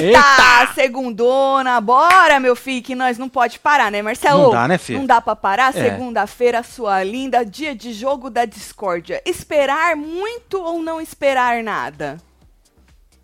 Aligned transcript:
Eita! 0.00 0.72
Segundona, 0.74 1.80
bora, 1.80 2.40
meu 2.40 2.56
filho, 2.56 2.82
que 2.82 2.94
nós 2.94 3.18
não 3.18 3.28
pode 3.28 3.58
parar, 3.58 3.90
né, 3.90 4.00
Marcelo? 4.00 4.44
Não 4.44 4.50
dá, 4.50 4.68
né, 4.68 4.78
filho? 4.78 4.98
Não 4.98 5.06
dá 5.06 5.20
pra 5.20 5.36
parar. 5.36 5.76
É. 5.76 5.90
Segunda-feira, 5.90 6.62
sua 6.62 7.02
linda, 7.02 7.44
dia 7.44 7.74
de 7.74 7.92
jogo 7.92 8.30
da 8.30 8.44
discórdia. 8.44 9.22
Esperar 9.26 9.94
muito 9.96 10.60
ou 10.60 10.82
não 10.82 11.00
esperar 11.00 11.62
nada? 11.62 12.16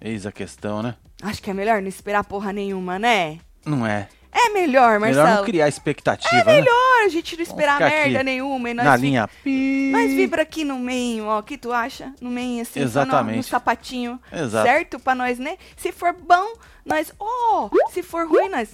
Eis 0.01 0.27
a 0.27 0.33
questão, 0.33 0.83
né? 0.83 0.97
Acho 1.23 1.43
que 1.43 1.51
é 1.51 1.55
melhor 1.55 1.81
não 1.81 1.89
esperar 1.89 2.25
porra 2.25 2.53
nenhuma, 2.53 2.99
né? 2.99 3.39
Não 3.65 3.87
é. 3.87 4.09
É 4.39 4.51
melhor, 4.51 5.01
Marcelo. 5.01 5.25
Melhor 5.25 5.37
não 5.39 5.45
criar 5.45 5.67
expectativa, 5.69 6.35
É 6.35 6.45
né? 6.45 6.53
melhor 6.61 7.05
a 7.05 7.09
gente 7.09 7.37
não 7.37 7.43
esperar 7.43 7.79
merda 7.81 8.17
aqui 8.19 8.25
nenhuma 8.25 8.69
e 8.71 8.75
nós, 8.75 8.85
Na 8.85 8.97
vi- 8.97 9.03
linha 9.03 9.29
pi. 9.43 9.89
nós 9.93 10.13
vibra 10.13 10.43
aqui 10.43 10.63
no 10.63 10.79
meio, 10.79 11.25
ó. 11.25 11.39
O 11.39 11.43
que 11.43 11.57
tu 11.57 11.73
acha? 11.73 12.13
No 12.21 12.29
meio, 12.31 12.61
assim, 12.63 12.81
só 12.87 13.01
no- 13.01 13.07
no, 13.07 13.13
Exatamente. 13.13 13.47
sapatinho. 13.49 14.21
Exato. 14.33 14.67
Certo? 14.69 14.99
Pra 14.99 15.15
nós, 15.15 15.39
né? 15.39 15.57
Se 15.77 15.91
for 15.91 16.13
bom, 16.13 16.53
nós. 16.85 17.13
Ó! 17.19 17.71
se 17.91 18.03
for 18.03 18.27
ruim, 18.29 18.49
nós. 18.51 18.69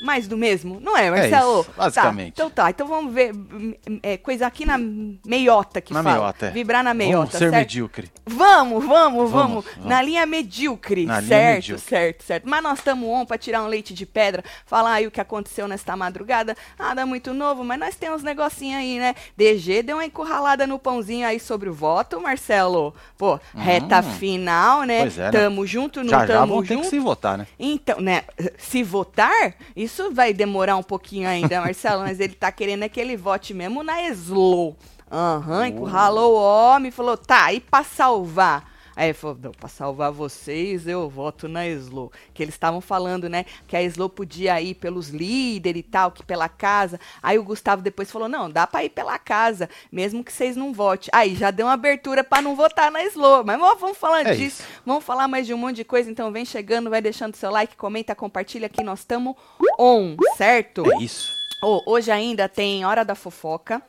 Mais 0.00 0.28
do 0.28 0.36
mesmo, 0.36 0.78
não 0.80 0.96
é, 0.96 1.10
Marcelo? 1.10 1.60
isso, 1.62 1.70
basicamente. 1.76 2.26
Tá, 2.34 2.42
então 2.44 2.50
tá, 2.50 2.70
então 2.70 2.86
vamos 2.86 3.14
ver 3.14 3.32
hum, 3.34 3.74
é, 4.02 4.16
coisa 4.18 4.46
aqui 4.46 4.66
na 4.66 4.76
meiota 4.78 5.80
que 5.80 5.92
Na 5.94 6.02
fala. 6.02 6.16
meiota, 6.16 6.46
é. 6.46 6.50
Vibrar 6.50 6.82
na 6.84 6.92
meiota, 6.92 7.16
Vamos 7.16 7.32
ser 7.32 7.38
certo? 7.38 7.54
medíocre. 7.54 8.10
Vamos, 8.26 8.84
vamos, 8.84 9.30
vamos, 9.30 9.64
Vamos. 9.64 9.86
Na 9.86 10.02
linha 10.02 10.26
medíocre. 10.26 11.06
Na 11.06 11.20
linha 11.20 11.28
certo, 11.28 11.54
medíocre. 11.56 11.84
certo, 11.88 12.22
certo. 12.24 12.48
Mas 12.48 12.62
nós 12.62 12.78
estamos 12.78 13.08
on 13.08 13.24
pra 13.24 13.38
tirar 13.38 13.62
um 13.62 13.66
leite 13.66 13.94
de 13.94 14.04
pedra, 14.04 14.44
falar 14.66 14.92
aí 14.94 15.06
o 15.06 15.10
que 15.10 15.20
aconteceu 15.20 15.66
nesta 15.68 15.96
madrugada. 15.96 16.56
Nada 16.78 17.06
muito 17.06 17.32
novo, 17.32 17.64
mas 17.64 17.78
nós 17.78 17.94
temos 17.96 18.18
uns 18.18 18.24
negocinhos 18.24 18.80
aí, 18.80 18.98
né? 18.98 19.14
DG 19.36 19.82
deu 19.82 19.96
uma 19.96 20.04
encurralada 20.04 20.66
no 20.66 20.78
pãozinho 20.78 21.26
aí 21.26 21.40
sobre 21.40 21.68
o 21.68 21.74
voto, 21.74 22.20
Marcelo. 22.20 22.94
Pô, 23.16 23.38
reta 23.56 24.02
final, 24.02 24.82
né? 24.82 24.98
Hum. 24.98 25.02
Pois 25.02 25.18
é, 25.18 25.22
né? 25.24 25.30
Tamo 25.32 25.66
junto, 25.66 26.02
não 26.02 26.10
Já 26.10 26.26
já 26.26 26.34
tamo 26.40 26.54
vão 26.54 26.62
ter 26.62 26.68
que 26.68 26.74
junto. 26.74 26.88
se 26.90 26.98
votar, 26.98 27.38
né? 27.38 27.46
Então, 27.58 28.00
né, 28.00 28.24
se 28.58 28.82
votar, 28.82 29.54
isso 29.84 30.10
vai 30.12 30.32
demorar 30.32 30.76
um 30.76 30.82
pouquinho 30.82 31.28
ainda, 31.28 31.60
Marcelo, 31.60 32.02
mas 32.02 32.20
ele 32.20 32.34
tá 32.34 32.50
querendo 32.50 32.82
é 32.82 32.88
que 32.88 33.00
ele 33.00 33.16
vote 33.16 33.54
mesmo 33.54 33.82
na 33.82 34.02
Slow. 34.08 34.76
Aham, 35.10 35.68
encurralou 35.68 36.34
o 36.34 36.42
homem, 36.42 36.90
falou, 36.90 37.16
tá, 37.16 37.52
e 37.52 37.60
pra 37.60 37.84
salvar? 37.84 38.73
Aí 38.96 39.06
ele 39.06 39.14
falou, 39.14 39.36
não, 39.42 39.52
pra 39.52 39.68
salvar 39.68 40.12
vocês, 40.12 40.86
eu 40.86 41.08
voto 41.08 41.48
na 41.48 41.66
Slow. 41.66 42.12
Que 42.32 42.42
eles 42.42 42.54
estavam 42.54 42.80
falando, 42.80 43.28
né, 43.28 43.44
que 43.66 43.76
a 43.76 43.82
Slow 43.82 44.08
podia 44.08 44.60
ir 44.60 44.74
pelos 44.74 45.08
líderes 45.08 45.80
e 45.80 45.82
tal, 45.82 46.10
que 46.10 46.22
pela 46.22 46.48
casa. 46.48 46.98
Aí 47.22 47.38
o 47.38 47.44
Gustavo 47.44 47.82
depois 47.82 48.10
falou, 48.10 48.28
não, 48.28 48.50
dá 48.50 48.66
pra 48.66 48.84
ir 48.84 48.90
pela 48.90 49.18
casa, 49.18 49.68
mesmo 49.90 50.22
que 50.22 50.32
vocês 50.32 50.56
não 50.56 50.72
votem. 50.72 51.08
Aí 51.12 51.34
já 51.34 51.50
deu 51.50 51.66
uma 51.66 51.72
abertura 51.72 52.22
pra 52.22 52.40
não 52.40 52.54
votar 52.54 52.90
na 52.90 53.02
Slow. 53.04 53.44
Mas 53.44 53.60
ó, 53.60 53.74
vamos 53.74 53.98
falar 53.98 54.20
É 54.26 54.34
disso. 54.34 54.62
isso. 54.62 54.62
Vamos 54.86 55.04
falar 55.04 55.26
mais 55.28 55.46
de 55.46 55.54
um 55.54 55.58
monte 55.58 55.76
de 55.76 55.84
coisa, 55.84 56.10
então 56.10 56.30
vem 56.30 56.44
chegando, 56.44 56.90
vai 56.90 57.02
deixando 57.02 57.34
seu 57.36 57.50
like, 57.50 57.76
comenta, 57.76 58.14
compartilha 58.14 58.68
que 58.68 58.82
nós 58.82 59.00
estamos 59.00 59.34
on, 59.78 60.16
certo? 60.36 60.84
É 60.92 61.02
isso. 61.02 61.32
Ô, 61.62 61.82
hoje 61.86 62.10
ainda 62.10 62.48
tem 62.48 62.84
Hora 62.84 63.04
da 63.04 63.14
Fofoca. 63.14 63.82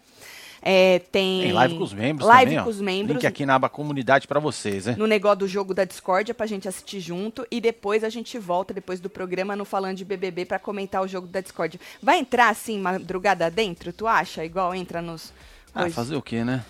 É, 0.67 0.97
tem. 0.97 1.43
Tem 1.43 1.53
live 1.53 1.77
com 1.77 1.83
os 1.83 1.93
membros 1.93 2.27
Live 2.27 2.45
também, 2.45 2.59
ó. 2.59 2.63
com 2.63 2.69
os 2.71 2.81
membros. 2.81 3.15
Link 3.17 3.27
aqui 3.27 3.45
na 3.45 3.53
aba 3.53 3.69
comunidade 3.69 4.27
pra 4.27 4.39
vocês, 4.39 4.87
né? 4.87 4.95
No 4.97 5.05
negócio 5.05 5.37
do 5.37 5.47
jogo 5.47 5.75
da 5.75 5.85
Discordia 5.85 6.33
pra 6.33 6.47
gente 6.47 6.67
assistir 6.67 6.99
junto. 6.99 7.45
E 7.51 7.61
depois 7.61 8.03
a 8.03 8.09
gente 8.09 8.39
volta, 8.39 8.73
depois 8.73 8.99
do 8.99 9.07
programa, 9.07 9.55
no 9.55 9.63
Falando 9.63 9.97
de 9.97 10.03
BBB, 10.03 10.43
pra 10.43 10.57
comentar 10.57 11.03
o 11.03 11.07
jogo 11.07 11.27
da 11.27 11.39
Discordia. 11.39 11.79
Vai 12.01 12.17
entrar 12.17 12.49
assim, 12.49 12.79
madrugada 12.79 13.51
dentro, 13.51 13.93
tu 13.93 14.07
acha? 14.07 14.43
Igual 14.43 14.73
entra 14.73 15.03
nos. 15.03 15.31
Ah, 15.71 15.81
coisas? 15.81 15.93
fazer 15.95 16.15
o 16.15 16.21
quê, 16.21 16.43
né? 16.43 16.65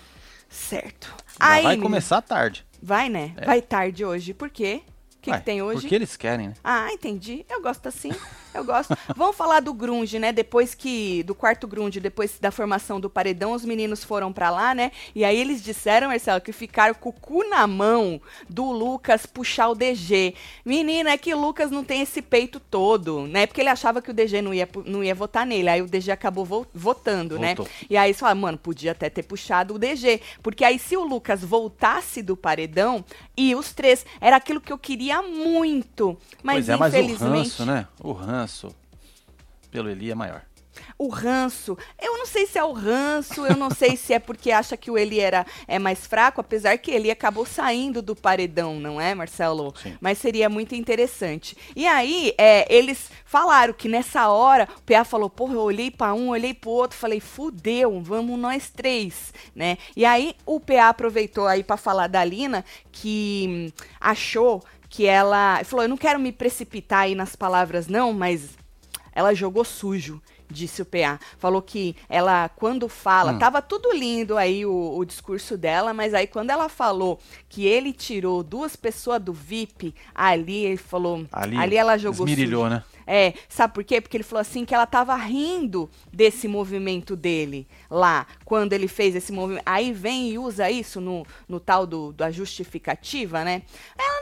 Certo. 0.50 1.14
Aí, 1.40 1.62
vai 1.62 1.78
começar 1.78 2.20
tarde. 2.20 2.66
Vai, 2.82 3.08
né? 3.08 3.32
Vai 3.46 3.62
tarde 3.62 4.04
hoje. 4.04 4.34
Por 4.34 4.50
quê? 4.50 4.82
O 5.16 5.20
que, 5.22 5.32
que 5.32 5.40
tem 5.40 5.62
hoje? 5.62 5.80
Porque 5.80 5.94
eles 5.94 6.16
querem, 6.18 6.48
né? 6.48 6.54
Ah, 6.62 6.92
entendi. 6.92 7.46
Eu 7.48 7.62
gosto 7.62 7.88
assim. 7.88 8.12
Eu 8.56 8.64
gosto. 8.64 8.96
Vamos 9.16 9.36
falar 9.36 9.60
do 9.60 9.72
grunge, 9.74 10.18
né? 10.18 10.32
Depois 10.32 10.74
que 10.74 11.22
do 11.24 11.34
quarto 11.34 11.66
grunge, 11.66 12.00
depois 12.00 12.38
da 12.40 12.50
formação 12.50 12.98
do 13.00 13.08
paredão, 13.10 13.52
os 13.52 13.64
meninos 13.64 14.02
foram 14.04 14.32
pra 14.32 14.50
lá, 14.50 14.74
né? 14.74 14.90
E 15.14 15.24
aí 15.24 15.38
eles 15.38 15.62
disseram, 15.62 16.08
Marcelo, 16.08 16.40
que 16.40 16.52
ficaram 16.52 16.94
com 16.94 17.10
o 17.10 17.12
cu 17.12 17.48
na 17.48 17.66
mão 17.66 18.20
do 18.48 18.70
Lucas 18.72 19.26
puxar 19.26 19.68
o 19.68 19.74
DG. 19.74 20.34
Menina, 20.64 21.10
é 21.10 21.18
que 21.18 21.32
o 21.34 21.38
Lucas 21.40 21.70
não 21.70 21.84
tem 21.84 22.02
esse 22.02 22.20
peito 22.22 22.58
todo, 22.60 23.26
né? 23.26 23.46
Porque 23.46 23.60
ele 23.60 23.68
achava 23.68 24.00
que 24.02 24.10
o 24.10 24.14
DG 24.14 24.40
não 24.42 24.52
ia, 24.54 24.68
não 24.84 25.02
ia 25.04 25.14
votar 25.14 25.44
nele. 25.46 25.68
Aí 25.68 25.82
o 25.82 25.86
DG 25.86 26.10
acabou 26.10 26.44
vo- 26.44 26.66
votando, 26.74 27.38
né? 27.38 27.54
Votou. 27.54 27.68
E 27.90 27.96
aí 27.96 28.08
eles 28.10 28.18
falaram, 28.20 28.40
mano, 28.40 28.58
podia 28.58 28.92
até 28.92 29.08
ter 29.10 29.22
puxado 29.22 29.74
o 29.74 29.78
DG. 29.78 30.20
Porque 30.42 30.64
aí 30.64 30.78
se 30.78 30.96
o 30.96 31.04
Lucas 31.04 31.42
voltasse 31.42 32.22
do 32.22 32.36
paredão, 32.36 33.04
e 33.36 33.54
os 33.54 33.72
três, 33.72 34.04
era 34.20 34.36
aquilo 34.36 34.60
que 34.60 34.72
eu 34.72 34.78
queria 34.78 35.20
muito. 35.22 36.16
Mas 36.42 36.56
pois 36.56 36.68
é, 36.70 36.76
mas 36.76 36.94
o 36.94 36.96
infelizmente. 36.96 37.36
ranço, 37.48 37.66
né? 37.66 37.86
O 38.00 38.12
ranço 38.12 38.45
pelo 39.70 39.88
Eli 39.88 40.10
é 40.10 40.14
maior. 40.14 40.42
O 40.98 41.08
ranço, 41.08 41.76
eu 42.00 42.16
não 42.18 42.26
sei 42.26 42.46
se 42.46 42.58
é 42.58 42.64
o 42.64 42.72
ranço, 42.72 43.44
eu 43.46 43.56
não 43.56 43.70
sei 43.70 43.96
se 43.96 44.12
é 44.12 44.18
porque 44.18 44.50
acha 44.50 44.76
que 44.76 44.90
o 44.90 44.98
Eli 44.98 45.20
era, 45.20 45.46
é 45.66 45.78
mais 45.78 46.06
fraco, 46.06 46.40
apesar 46.40 46.76
que 46.78 46.90
ele 46.90 47.10
acabou 47.10 47.44
saindo 47.46 48.00
do 48.02 48.14
paredão, 48.14 48.78
não 48.78 49.00
é, 49.00 49.14
Marcelo? 49.14 49.74
Sim. 49.82 49.96
Mas 50.00 50.18
seria 50.18 50.48
muito 50.48 50.74
interessante. 50.74 51.56
E 51.74 51.86
aí, 51.86 52.34
é, 52.38 52.72
eles 52.74 53.10
falaram 53.24 53.72
que 53.72 53.88
nessa 53.88 54.28
hora, 54.28 54.68
o 54.78 54.82
PA 54.82 55.04
falou, 55.04 55.30
porra, 55.30 55.54
eu 55.54 55.62
olhei 55.62 55.90
pra 55.90 56.14
um, 56.14 56.28
olhei 56.28 56.54
pro 56.54 56.70
outro, 56.70 56.98
falei, 56.98 57.20
fudeu, 57.20 58.00
vamos 58.02 58.38
nós 58.38 58.70
três, 58.70 59.32
né? 59.54 59.78
E 59.96 60.04
aí, 60.04 60.34
o 60.44 60.60
PA 60.60 60.88
aproveitou 60.88 61.46
aí 61.46 61.62
pra 61.62 61.76
falar 61.76 62.06
da 62.06 62.24
Lina, 62.24 62.64
que 62.92 63.46
hum, 63.48 63.84
achou 64.00 64.62
que 64.96 65.04
ela, 65.06 65.62
falou, 65.64 65.84
eu 65.84 65.88
não 65.90 65.96
quero 65.98 66.18
me 66.18 66.32
precipitar 66.32 67.00
aí 67.00 67.14
nas 67.14 67.36
palavras 67.36 67.86
não, 67.86 68.14
mas 68.14 68.56
ela 69.12 69.34
jogou 69.34 69.62
sujo, 69.62 70.22
disse 70.50 70.80
o 70.80 70.86
PA. 70.86 71.20
Falou 71.38 71.60
que 71.60 71.94
ela, 72.08 72.48
quando 72.48 72.88
fala, 72.88 73.32
Hum. 73.32 73.38
tava 73.38 73.60
tudo 73.60 73.92
lindo 73.92 74.38
aí 74.38 74.64
o, 74.64 74.96
o 74.96 75.04
discurso 75.04 75.58
dela, 75.58 75.92
mas 75.92 76.14
aí 76.14 76.26
quando 76.26 76.48
ela 76.48 76.70
falou 76.70 77.18
que 77.46 77.66
ele 77.66 77.92
tirou 77.92 78.42
duas 78.42 78.74
pessoas 78.74 79.20
do 79.22 79.34
VIP, 79.34 79.94
ali 80.14 80.64
ele 80.64 80.76
falou. 80.78 81.26
Ali, 81.30 81.76
ela 81.76 81.98
jogou 81.98 82.26
sujo. 82.26 82.68
né? 82.70 82.82
É, 83.06 83.34
sabe 83.48 83.74
por 83.74 83.84
quê? 83.84 84.00
Porque 84.00 84.16
ele 84.16 84.24
falou 84.24 84.40
assim 84.40 84.64
que 84.64 84.74
ela 84.74 84.86
tava 84.86 85.14
rindo 85.16 85.88
desse 86.12 86.48
movimento 86.48 87.14
dele 87.14 87.66
lá, 87.88 88.26
quando 88.44 88.72
ele 88.72 88.88
fez 88.88 89.14
esse 89.14 89.32
movimento. 89.32 89.62
Aí 89.64 89.92
vem 89.92 90.30
e 90.30 90.38
usa 90.38 90.70
isso 90.70 91.00
no, 91.00 91.24
no 91.48 91.60
tal 91.60 91.86
do, 91.86 92.12
da 92.12 92.30
justificativa, 92.30 93.44
né? 93.44 93.62
Ela 93.96 94.16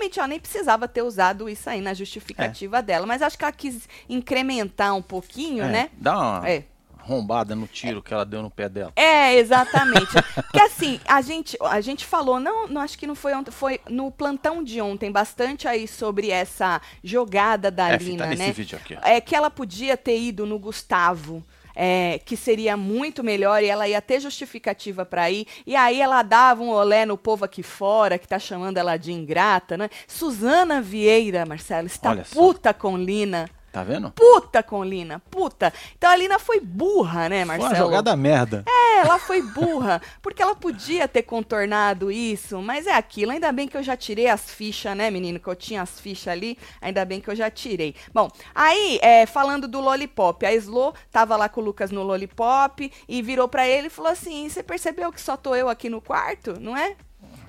realmente 0.00 0.18
ela 0.18 0.28
nem 0.28 0.40
precisava 0.40 0.88
ter 0.88 1.02
usado 1.02 1.48
isso 1.48 1.68
aí 1.68 1.80
na 1.80 1.92
justificativa 1.92 2.82
dela, 2.82 3.06
mas 3.06 3.22
acho 3.22 3.36
que 3.36 3.44
ela 3.44 3.52
quis 3.52 3.88
incrementar 4.08 4.94
um 4.96 5.02
pouquinho, 5.02 5.64
É, 5.64 5.68
né? 5.68 5.90
Dá 5.98 6.18
uma 6.18 6.48
É. 6.48 6.64
arrombada 7.02 7.54
no 7.54 7.66
tiro 7.66 8.02
que 8.02 8.12
ela 8.12 8.24
deu 8.24 8.42
no 8.42 8.50
pé 8.50 8.68
dela. 8.68 8.92
É, 8.96 9.34
exatamente. 9.36 10.12
Porque 10.34 10.60
assim, 10.60 11.00
a 11.06 11.20
gente, 11.20 11.56
a 11.62 11.80
gente 11.80 12.04
falou, 12.04 12.38
não, 12.40 12.66
não 12.68 12.80
acho 12.80 12.98
que 12.98 13.06
não 13.06 13.14
foi 13.14 13.34
ontem, 13.34 13.50
foi 13.50 13.80
no 13.88 14.10
plantão 14.10 14.62
de 14.62 14.80
ontem, 14.80 15.10
bastante 15.10 15.66
aí 15.66 15.86
sobre 15.88 16.30
essa 16.30 16.80
jogada 17.02 17.70
da 17.70 17.90
É, 17.90 17.96
Lina, 17.96 18.28
tá 18.28 18.34
né? 18.34 18.52
vídeo 18.52 18.78
aqui. 18.78 18.96
É 19.02 19.20
que 19.20 19.34
ela 19.34 19.50
podia 19.50 19.96
ter 19.96 20.18
ido 20.20 20.46
no 20.46 20.58
Gustavo. 20.58 21.42
é, 21.82 22.20
que 22.26 22.36
seria 22.36 22.76
muito 22.76 23.22
melhor 23.24 23.62
e 23.62 23.66
ela 23.66 23.88
ia 23.88 24.02
ter 24.02 24.20
justificativa 24.20 25.06
pra 25.06 25.30
ir. 25.30 25.46
E 25.66 25.74
aí 25.76 26.00
ela 26.00 26.22
dava 26.22 26.62
um 26.62 26.68
olé 26.68 27.06
no 27.06 27.16
povo 27.16 27.44
aqui 27.44 27.62
fora, 27.62 28.18
que 28.18 28.28
tá 28.28 28.38
chamando 28.38 28.76
ela 28.76 28.96
de 28.96 29.12
ingrata, 29.12 29.78
né? 29.78 29.88
Suzana 30.06 30.82
Vieira, 30.82 31.46
Marcelo, 31.46 31.86
está 31.86 32.14
puta 32.34 32.74
com 32.74 32.98
Lina. 32.98 33.48
Tá 33.72 33.84
vendo? 33.84 34.10
Puta 34.10 34.64
com 34.64 34.82
Lina, 34.82 35.22
puta. 35.30 35.72
Então 35.96 36.10
a 36.10 36.16
Lina 36.16 36.40
foi 36.40 36.58
burra, 36.58 37.28
né, 37.28 37.46
Foi 37.46 37.56
Marcelo? 37.56 37.70
uma 37.70 37.76
jogada 37.76 38.16
merda. 38.16 38.64
É, 38.66 38.98
ela 39.02 39.16
foi 39.18 39.40
burra, 39.42 40.02
porque 40.20 40.42
ela 40.42 40.56
podia 40.56 41.06
ter 41.06 41.22
contornado 41.22 42.10
isso, 42.10 42.60
mas 42.60 42.88
é 42.88 42.92
aquilo. 42.94 43.30
Ainda 43.30 43.52
bem 43.52 43.68
que 43.68 43.76
eu 43.76 43.82
já 43.82 43.96
tirei 43.96 44.26
as 44.26 44.50
fichas, 44.50 44.96
né, 44.96 45.08
menino? 45.08 45.38
Que 45.38 45.46
eu 45.46 45.54
tinha 45.54 45.82
as 45.82 46.00
fichas 46.00 46.28
ali, 46.28 46.58
ainda 46.80 47.04
bem 47.04 47.20
que 47.20 47.30
eu 47.30 47.36
já 47.36 47.48
tirei. 47.48 47.94
Bom, 48.12 48.28
aí, 48.52 48.98
é, 49.02 49.24
falando 49.24 49.68
do 49.68 49.80
Lollipop, 49.80 50.44
a 50.44 50.52
Slo 50.54 50.92
tava 51.12 51.36
lá 51.36 51.48
com 51.48 51.60
o 51.60 51.64
Lucas 51.64 51.92
no 51.92 52.02
Lollipop 52.02 52.92
e 53.08 53.22
virou 53.22 53.46
pra 53.46 53.68
ele 53.68 53.86
e 53.86 53.90
falou 53.90 54.10
assim: 54.10 54.48
Você 54.48 54.64
percebeu 54.64 55.12
que 55.12 55.20
só 55.20 55.36
tô 55.36 55.54
eu 55.54 55.68
aqui 55.68 55.88
no 55.88 56.00
quarto, 56.00 56.58
não 56.58 56.76
é? 56.76 56.96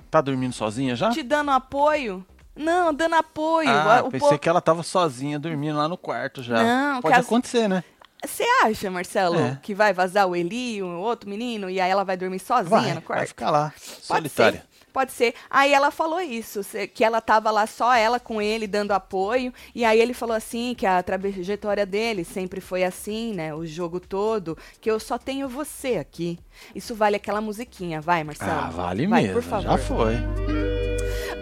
Tá 0.08 0.20
dormindo 0.20 0.52
sozinha 0.54 0.94
já? 0.94 1.10
Te 1.10 1.22
dando 1.22 1.50
apoio? 1.50 2.24
Não, 2.54 2.92
dando 2.92 3.14
apoio. 3.14 3.68
Ah, 3.70 4.02
O 4.04 4.10
pensei 4.10 4.36
que 4.38 4.48
ela 4.48 4.60
tava 4.60 4.82
sozinha 4.82 5.38
dormindo 5.38 5.76
lá 5.78 5.88
no 5.88 5.96
quarto 5.96 6.42
já. 6.42 6.62
Não, 6.62 7.00
Pode 7.00 7.14
as- 7.18 7.26
acontecer, 7.26 7.68
né? 7.68 7.82
Você 8.24 8.44
acha, 8.62 8.88
Marcelo, 8.90 9.38
É. 9.40 9.58
que 9.62 9.74
vai 9.74 9.92
vazar 9.92 10.28
o 10.28 10.36
Eli, 10.36 10.80
o 10.80 10.86
outro 11.00 11.28
menino, 11.28 11.68
e 11.68 11.80
aí 11.80 11.90
ela 11.90 12.04
vai 12.04 12.16
dormir 12.16 12.38
sozinha 12.38 12.68
Vai, 12.80 12.94
no 12.94 13.02
quarto? 13.02 13.18
vai 13.18 13.26
ficar 13.26 13.50
lá, 13.50 13.72
Pode 13.74 14.06
solitária. 14.28 14.60
ser. 14.60 14.72
Pode 14.92 15.10
ser. 15.10 15.34
Aí 15.50 15.72
ela 15.72 15.90
falou 15.90 16.20
isso, 16.20 16.60
que 16.94 17.02
ela 17.02 17.20
tava 17.22 17.50
lá 17.50 17.66
só 17.66 17.94
ela 17.94 18.20
com 18.20 18.42
ele 18.42 18.66
dando 18.66 18.92
apoio. 18.92 19.50
E 19.74 19.86
aí 19.86 19.98
ele 19.98 20.12
falou 20.12 20.36
assim 20.36 20.74
que 20.76 20.84
a 20.84 21.02
trajetória 21.02 21.86
dele 21.86 22.24
sempre 22.24 22.60
foi 22.60 22.84
assim, 22.84 23.32
né? 23.32 23.54
O 23.54 23.64
jogo 23.66 23.98
todo, 23.98 24.56
que 24.82 24.90
eu 24.90 25.00
só 25.00 25.16
tenho 25.16 25.48
você 25.48 25.96
aqui. 25.96 26.38
Isso 26.74 26.94
vale 26.94 27.16
aquela 27.16 27.40
musiquinha, 27.40 28.02
vai, 28.02 28.22
Marcelo. 28.22 28.50
Ah, 28.52 28.68
vale 28.70 29.06
vai, 29.06 29.22
mesmo. 29.22 29.34
Por 29.36 29.42
favor. 29.42 29.62
Já 29.64 29.78
foi. 29.78 30.71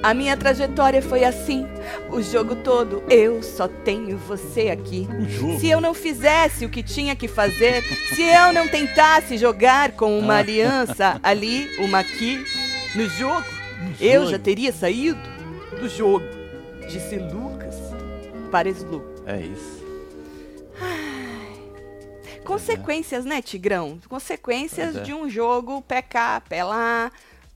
A 0.02 0.14
minha 0.14 0.34
trajetória 0.34 1.02
foi 1.02 1.24
assim, 1.24 1.66
o 2.10 2.22
jogo 2.22 2.56
todo, 2.56 3.02
eu 3.10 3.42
só 3.42 3.68
tenho 3.68 4.16
você 4.16 4.70
aqui. 4.70 5.06
O 5.10 5.28
jogo. 5.28 5.60
Se 5.60 5.68
eu 5.68 5.78
não 5.80 5.92
fizesse 5.92 6.64
o 6.64 6.70
que 6.70 6.82
tinha 6.82 7.14
que 7.14 7.28
fazer, 7.28 7.82
se 8.14 8.22
eu 8.22 8.50
não 8.52 8.66
tentasse 8.66 9.36
jogar 9.36 9.92
com 9.92 10.18
uma 10.18 10.36
Ah. 10.36 10.38
aliança 10.38 11.20
ali, 11.22 11.68
uma 11.78 11.98
aqui, 11.98 12.42
no 12.94 13.06
jogo, 13.10 13.44
eu 14.00 14.20
jogo. 14.22 14.30
já 14.30 14.38
teria 14.38 14.72
saído 14.72 15.20
do 15.78 15.86
jogo. 15.88 16.24
Disse 16.88 17.16
Lucas 17.16 17.76
para 18.50 18.70
Slu. 18.70 19.04
É 19.26 19.38
isso. 19.40 19.80
Consequências, 22.44 23.24
né, 23.24 23.42
Tigrão? 23.42 23.98
Consequências 24.08 24.96
é. 24.96 25.02
de 25.02 25.12
um 25.12 25.28
jogo 25.28 25.82
pé 25.82 26.02
cá, 26.02 26.42
pé 26.48 26.64
lá, 26.64 27.12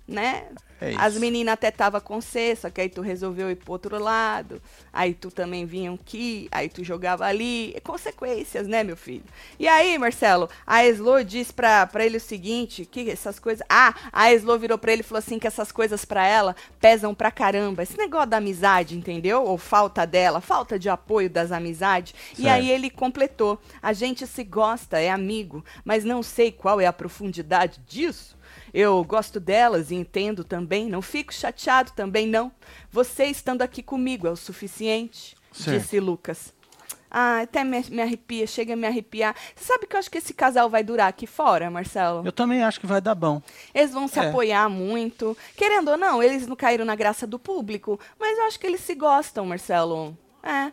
né? 0.06 0.44
É. 0.90 0.94
As 0.98 1.16
meninas 1.16 1.54
até 1.54 1.70
tava 1.70 2.00
com 2.00 2.20
C, 2.20 2.56
só 2.56 2.70
que 2.70 2.80
aí 2.80 2.88
tu 2.88 3.00
resolveu 3.00 3.50
ir 3.50 3.56
pro 3.56 3.72
outro 3.72 3.98
lado. 3.98 4.60
Aí 4.92 5.14
tu 5.14 5.30
também 5.30 5.64
vinha 5.64 5.92
aqui, 5.92 6.48
aí 6.50 6.68
tu 6.68 6.84
jogava 6.84 7.24
ali. 7.24 7.72
É 7.74 7.80
consequências, 7.80 8.66
né, 8.66 8.84
meu 8.84 8.96
filho? 8.96 9.24
E 9.58 9.66
aí, 9.66 9.96
Marcelo, 9.98 10.48
a 10.66 10.84
Eslo 10.84 11.24
disse 11.24 11.52
pra, 11.52 11.86
pra 11.86 12.04
ele 12.04 12.18
o 12.18 12.20
seguinte, 12.20 12.84
que 12.84 13.10
essas 13.10 13.38
coisas... 13.38 13.64
Ah, 13.68 13.94
a 14.12 14.32
Eslo 14.32 14.58
virou 14.58 14.78
pra 14.78 14.92
ele 14.92 15.00
e 15.00 15.04
falou 15.04 15.18
assim 15.18 15.38
que 15.38 15.46
essas 15.46 15.72
coisas 15.72 16.04
pra 16.04 16.26
ela 16.26 16.54
pesam 16.80 17.14
pra 17.14 17.30
caramba. 17.30 17.82
Esse 17.82 17.96
negócio 17.96 18.30
da 18.30 18.36
amizade, 18.36 18.96
entendeu? 18.96 19.42
Ou 19.44 19.58
falta 19.58 20.06
dela, 20.06 20.40
falta 20.40 20.78
de 20.78 20.88
apoio 20.88 21.30
das 21.30 21.50
amizades. 21.50 22.14
E 22.32 22.42
Certo. 22.42 22.48
aí 22.48 22.70
ele 22.70 22.90
completou. 22.90 23.60
A 23.82 23.92
gente 23.92 24.26
se 24.26 24.44
gosta, 24.44 24.98
é 24.98 25.10
amigo, 25.10 25.64
mas 25.84 26.04
não 26.04 26.22
sei 26.22 26.52
qual 26.52 26.80
é 26.80 26.86
a 26.86 26.92
profundidade 26.92 27.80
disso. 27.86 28.36
Eu 28.74 29.04
gosto 29.04 29.38
delas 29.38 29.92
e 29.92 29.94
entendo 29.94 30.42
também, 30.42 30.88
não 30.88 31.00
fico 31.00 31.32
chateado 31.32 31.92
também 31.92 32.26
não. 32.26 32.50
Você 32.90 33.26
estando 33.26 33.62
aqui 33.62 33.84
comigo 33.84 34.26
é 34.26 34.30
o 34.30 34.36
suficiente, 34.36 35.36
Certo. 35.52 35.78
disse 35.80 36.00
Lucas. 36.00 36.52
Ah, 37.08 37.42
até 37.42 37.62
me, 37.62 37.80
me 37.90 38.02
arrepia, 38.02 38.44
chega 38.44 38.72
a 38.72 38.76
me 38.76 38.88
arrepiar. 38.88 39.36
Você 39.54 39.64
sabe 39.66 39.86
que 39.86 39.94
eu 39.94 40.00
acho 40.00 40.10
que 40.10 40.18
esse 40.18 40.34
casal 40.34 40.68
vai 40.68 40.82
durar 40.82 41.06
aqui 41.08 41.28
fora, 41.28 41.70
Marcelo? 41.70 42.26
Eu 42.26 42.32
também 42.32 42.64
acho 42.64 42.80
que 42.80 42.88
vai 42.88 43.00
dar 43.00 43.14
bom. 43.14 43.40
Eles 43.72 43.92
vão 43.92 44.08
se 44.08 44.18
É. 44.18 44.26
apoiar 44.26 44.68
muito. 44.68 45.38
Querendo 45.56 45.92
ou 45.92 45.96
não, 45.96 46.20
eles 46.20 46.44
não 46.48 46.56
caíram 46.56 46.84
na 46.84 46.96
graça 46.96 47.24
do 47.24 47.38
público, 47.38 48.00
mas 48.18 48.36
eu 48.36 48.46
acho 48.46 48.58
que 48.58 48.66
eles 48.66 48.80
se 48.80 48.96
gostam, 48.96 49.46
Marcelo. 49.46 50.18
É. 50.42 50.72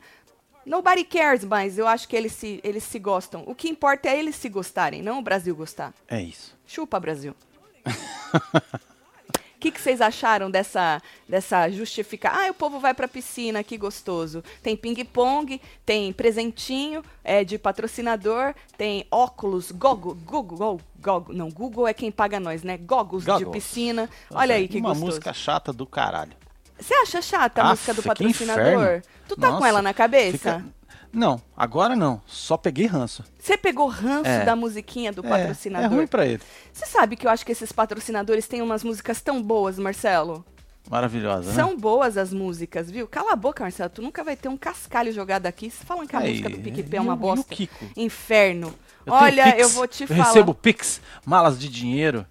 Nobody 0.65 1.03
cares, 1.03 1.44
mas 1.44 1.77
eu 1.77 1.88
acho 1.88 2.07
que 2.07 2.15
eles 2.15 2.31
se, 2.31 2.59
eles 2.63 2.83
se 2.83 2.98
gostam. 2.98 3.44
O 3.45 3.53
que 3.53 3.69
importa 3.69 4.09
é 4.09 4.18
eles 4.18 4.36
se 4.36 4.50
gostarem, 4.50 5.03
não 5.03 5.19
o 5.19 5.21
Brasil 5.21 5.56
gostar. 5.56 5.94
É 6.07 6.19
isso. 6.19 6.57
Chupa, 6.65 7.00
Brasil. 7.00 7.36
O 7.85 8.81
que, 9.61 9.71
que 9.71 9.79
vocês 9.79 10.01
acharam 10.01 10.49
dessa, 10.49 10.99
dessa 11.29 11.69
justificar? 11.69 12.35
Ah, 12.35 12.49
o 12.49 12.53
povo 12.53 12.79
vai 12.79 12.93
pra 12.95 13.07
piscina, 13.07 13.63
que 13.63 13.77
gostoso. 13.77 14.43
Tem 14.63 14.75
ping-pong, 14.75 15.61
tem 15.85 16.11
presentinho 16.11 17.03
é, 17.23 17.43
de 17.43 17.59
patrocinador, 17.59 18.55
tem 18.77 19.05
óculos, 19.11 19.71
gogo, 19.71 20.15
Google, 20.25 20.81
gogo, 20.99 21.31
não, 21.33 21.49
Google 21.49 21.87
é 21.87 21.93
quem 21.93 22.11
paga 22.11 22.39
nós, 22.39 22.63
né? 22.63 22.77
De 22.77 22.83
Goggles. 22.83 23.23
piscina. 23.51 24.09
Olha 24.31 24.55
aí 24.55 24.67
que 24.67 24.79
Uma 24.79 24.89
gostoso. 24.89 25.05
música 25.05 25.33
chata 25.33 25.71
do 25.71 25.85
caralho. 25.85 26.33
Você 26.79 26.95
acha 26.95 27.21
chata 27.21 27.61
a 27.61 27.65
Aff, 27.65 27.71
música 27.73 27.93
do 27.93 28.01
patrocinador? 28.01 29.03
Tu 29.27 29.35
tá 29.35 29.47
com 29.49 29.53
Nossa, 29.53 29.67
ela 29.67 29.81
na 29.83 29.93
cabeça? 29.93 30.37
Fica- 30.37 30.65
Não, 31.13 31.41
agora 31.57 31.95
não. 31.95 32.21
Só 32.25 32.55
peguei 32.55 32.85
ranço. 32.85 33.23
Você 33.37 33.57
pegou 33.57 33.87
ranço 33.87 34.29
É. 34.29 34.45
da 34.45 34.55
musiquinha 34.55 35.11
do 35.11 35.25
É, 35.25 35.29
patrocinador? 35.29 35.91
É 35.91 35.95
ruim 35.95 36.07
pra 36.07 36.25
ele. 36.25 36.41
Você 36.71 36.85
sabe 36.85 37.15
que 37.17 37.27
eu 37.27 37.31
acho 37.31 37.45
que 37.45 37.51
esses 37.51 37.71
patrocinadores 37.71 38.47
têm 38.47 38.61
umas 38.61 38.83
músicas 38.83 39.21
tão 39.21 39.41
boas, 39.43 39.77
Marcelo? 39.77 40.45
Maravilhosa, 40.89 41.49
né? 41.49 41.55
São 41.55 41.77
boas 41.77 42.17
as 42.17 42.33
músicas, 42.33 42.89
viu? 42.89 43.07
Cala 43.07 43.33
a 43.33 43.35
boca, 43.35 43.63
Marcelo. 43.63 43.89
Tu 43.89 44.01
nunca 44.01 44.23
vai 44.23 44.35
ter 44.35 44.47
um 44.49 44.57
cascalho 44.57 45.11
jogado 45.11 45.45
aqui 45.45 45.69
falando 45.69 46.07
que 46.07 46.15
a 46.15 46.19
Aí, 46.19 46.29
música 46.31 46.49
do 46.49 46.59
PicPay 46.59 46.97
é 46.97 47.01
uma 47.01 47.15
bosta. 47.15 47.55
Inferno. 47.95 48.73
Eu 49.05 49.13
Olha, 49.13 49.57
eu 49.59 49.69
vou 49.69 49.87
te 49.87 50.03
eu 50.03 50.07
falar. 50.07 50.23
recebo 50.25 50.53
Pix, 50.53 51.01
malas 51.25 51.59
de 51.59 51.67
dinheiro. 51.69 52.25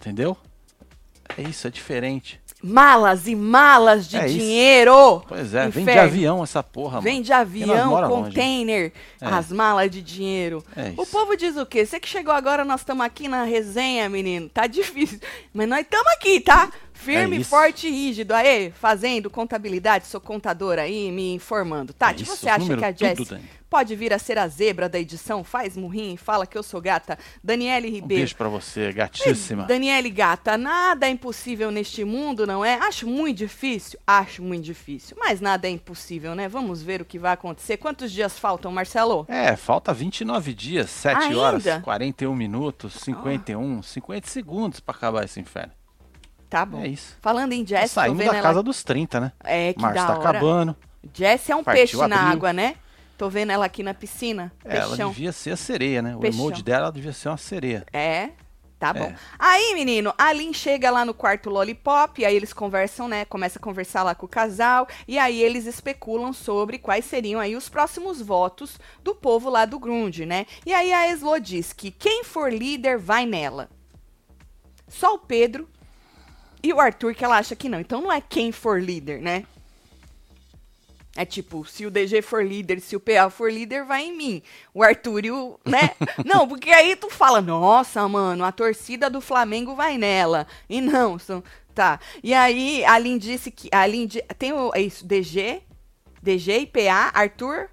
Entendeu? 0.00 0.36
É 1.36 1.42
isso, 1.42 1.66
é 1.66 1.70
diferente. 1.70 2.40
Malas 2.62 3.26
e 3.26 3.34
malas 3.34 4.06
de 4.08 4.16
É 4.16 4.26
dinheiro. 4.26 5.20
Pois 5.26 5.52
é, 5.52 5.62
vem 5.68 5.84
de 5.84 5.90
Inferno. 5.90 6.02
avião 6.02 6.44
essa 6.44 6.62
porra, 6.62 7.00
Vem 7.00 7.14
mano. 7.14 7.24
de 7.24 7.32
avião, 7.32 8.08
container, 8.08 8.92
É. 9.20 9.26
as 9.26 9.50
malas 9.50 9.90
de 9.90 10.00
dinheiro. 10.00 10.64
É 10.76 10.92
o 10.96 11.04
povo 11.04 11.36
diz 11.36 11.56
o 11.56 11.66
quê? 11.66 11.84
Você 11.84 11.98
que 11.98 12.08
chegou 12.08 12.32
agora, 12.32 12.64
nós 12.64 12.80
estamos 12.82 13.04
aqui 13.04 13.26
na 13.26 13.42
resenha, 13.42 14.08
menino. 14.08 14.48
Tá 14.48 14.66
difícil. 14.68 15.18
Mas 15.52 15.68
nós 15.68 15.80
estamos 15.80 16.06
aqui, 16.12 16.40
tá? 16.40 16.70
Firme, 16.92 17.36
É 17.38 17.40
isso. 17.40 17.50
forte 17.50 17.88
e 17.88 17.90
rígido. 17.90 18.32
Aê, 18.32 18.70
fazendo 18.70 19.28
contabilidade, 19.28 20.06
sou 20.06 20.20
contadora 20.20 20.82
aí, 20.82 21.10
me 21.10 21.34
informando. 21.34 21.92
Tati, 21.92 22.20
É 22.20 22.22
isso, 22.22 22.36
você 22.36 22.48
acha 22.48 22.76
que 22.76 22.84
a 22.84 22.92
tudo, 22.92 22.98
Jess 23.16 23.28
Dani. 23.28 23.42
Pode 23.72 23.96
vir 23.96 24.12
a 24.12 24.18
ser 24.18 24.36
a 24.36 24.46
zebra 24.48 24.86
da 24.86 24.98
edição? 24.98 25.42
Faz 25.42 25.78
murrinho 25.78 26.12
e 26.12 26.16
fala 26.18 26.46
que 26.46 26.58
eu 26.58 26.62
sou 26.62 26.78
gata. 26.78 27.18
Daniele 27.42 27.88
Um 27.88 27.92
Ribeiro. 27.92 28.20
beijo 28.20 28.36
pra 28.36 28.46
você, 28.46 28.92
gatíssima. 28.92 29.62
Daniele 29.64 30.10
Gata, 30.10 30.58
nada 30.58 31.06
é 31.06 31.10
impossível 31.10 31.70
neste 31.70 32.04
mundo, 32.04 32.46
não 32.46 32.62
é? 32.62 32.74
Acho 32.74 33.06
muito 33.06 33.38
difícil? 33.38 33.98
Acho 34.06 34.42
muito 34.42 34.62
difícil. 34.62 35.16
Mas 35.18 35.40
nada 35.40 35.66
é 35.66 35.70
impossível, 35.70 36.34
né? 36.34 36.48
Vamos 36.50 36.82
ver 36.82 37.00
o 37.00 37.04
que 37.06 37.18
vai 37.18 37.32
acontecer. 37.32 37.78
Quantos 37.78 38.12
dias 38.12 38.38
faltam, 38.38 38.70
Marcelo? 38.70 39.24
É, 39.26 39.56
falta 39.56 39.94
29 39.94 40.52
dias, 40.52 40.90
7 40.90 41.16
Ainda? 41.22 41.38
horas, 41.40 41.64
41 41.82 42.34
minutos, 42.36 42.92
51, 43.02 43.82
50 43.82 44.28
segundos 44.28 44.80
pra 44.80 44.94
acabar 44.94 45.24
esse 45.24 45.40
inferno. 45.40 45.72
Tá 46.50 46.66
bom. 46.66 46.82
É 46.82 46.88
isso. 46.88 47.16
Falando 47.22 47.54
em 47.54 47.66
Jess, 47.66 47.92
Saímos 47.92 48.18
da 48.18 48.24
ela... 48.32 48.42
casa 48.42 48.62
dos 48.62 48.84
30, 48.84 49.18
né? 49.18 49.32
É, 49.42 49.72
que 49.72 49.80
Março 49.80 49.96
da 49.96 50.06
tá 50.06 50.18
hora. 50.18 50.28
acabando. 50.28 50.76
Jess 51.14 51.48
é 51.48 51.56
um 51.56 51.64
Partiu 51.64 51.80
peixe 51.80 51.96
na 52.06 52.16
abril. 52.16 52.32
água, 52.32 52.52
né? 52.52 52.76
Tô 53.22 53.30
vendo 53.30 53.52
ela 53.52 53.66
aqui 53.66 53.84
na 53.84 53.94
piscina. 53.94 54.52
É, 54.64 54.78
ela 54.78 54.96
devia 54.96 55.30
ser 55.30 55.52
a 55.52 55.56
sereia, 55.56 56.02
né? 56.02 56.16
O 56.16 56.18
Peixão. 56.18 56.40
emoji 56.40 56.60
dela 56.60 56.90
devia 56.90 57.12
ser 57.12 57.28
uma 57.28 57.36
sereia. 57.36 57.86
É, 57.92 58.30
tá 58.80 58.92
bom. 58.92 59.04
É. 59.04 59.14
Aí, 59.38 59.74
menino, 59.74 60.12
a 60.18 60.32
Lin 60.32 60.52
chega 60.52 60.90
lá 60.90 61.04
no 61.04 61.14
quarto 61.14 61.48
Lollipop, 61.48 62.20
e 62.20 62.24
aí 62.24 62.34
eles 62.34 62.52
conversam, 62.52 63.06
né? 63.06 63.24
Começa 63.24 63.60
a 63.60 63.62
conversar 63.62 64.02
lá 64.02 64.12
com 64.12 64.26
o 64.26 64.28
casal, 64.28 64.88
e 65.06 65.20
aí 65.20 65.40
eles 65.40 65.66
especulam 65.66 66.32
sobre 66.32 66.80
quais 66.80 67.04
seriam 67.04 67.40
aí 67.40 67.54
os 67.54 67.68
próximos 67.68 68.20
votos 68.20 68.76
do 69.04 69.14
povo 69.14 69.48
lá 69.48 69.64
do 69.66 69.78
Grunge, 69.78 70.26
né? 70.26 70.44
E 70.66 70.74
aí 70.74 70.92
a 70.92 71.08
Eslo 71.08 71.38
diz 71.38 71.72
que 71.72 71.92
quem 71.92 72.24
for 72.24 72.52
líder 72.52 72.98
vai 72.98 73.24
nela. 73.24 73.70
Só 74.88 75.14
o 75.14 75.18
Pedro 75.20 75.68
e 76.60 76.72
o 76.72 76.80
Arthur 76.80 77.14
que 77.14 77.24
ela 77.24 77.38
acha 77.38 77.54
que 77.54 77.68
não. 77.68 77.78
Então 77.78 78.00
não 78.00 78.10
é 78.10 78.20
quem 78.20 78.50
for 78.50 78.82
líder, 78.82 79.22
né? 79.22 79.44
É 81.14 81.26
tipo, 81.26 81.64
se 81.64 81.84
o 81.84 81.90
DG 81.90 82.22
for 82.22 82.44
líder, 82.44 82.80
se 82.80 82.96
o 82.96 83.00
PA 83.00 83.28
for 83.28 83.52
líder, 83.52 83.84
vai 83.84 84.04
em 84.04 84.16
mim. 84.16 84.42
O 84.72 84.82
Arthur 84.82 85.26
e 85.26 85.30
o, 85.30 85.60
né? 85.64 85.90
não, 86.24 86.48
porque 86.48 86.70
aí 86.70 86.96
tu 86.96 87.10
fala, 87.10 87.42
nossa, 87.42 88.06
mano, 88.08 88.44
a 88.44 88.50
torcida 88.50 89.10
do 89.10 89.20
Flamengo 89.20 89.74
vai 89.74 89.98
nela. 89.98 90.46
E 90.70 90.80
não, 90.80 91.18
são, 91.18 91.44
tá. 91.74 92.00
E 92.22 92.32
aí, 92.32 92.82
a 92.86 92.98
Lin 92.98 93.18
disse 93.18 93.50
que, 93.50 93.68
a 93.70 93.86
Lin, 93.86 94.08
tem 94.38 94.54
o, 94.54 94.72
é 94.74 94.80
isso, 94.80 95.06
DG, 95.06 95.62
DG 96.22 96.60
e 96.60 96.66
PA, 96.66 97.10
Arthur, 97.12 97.68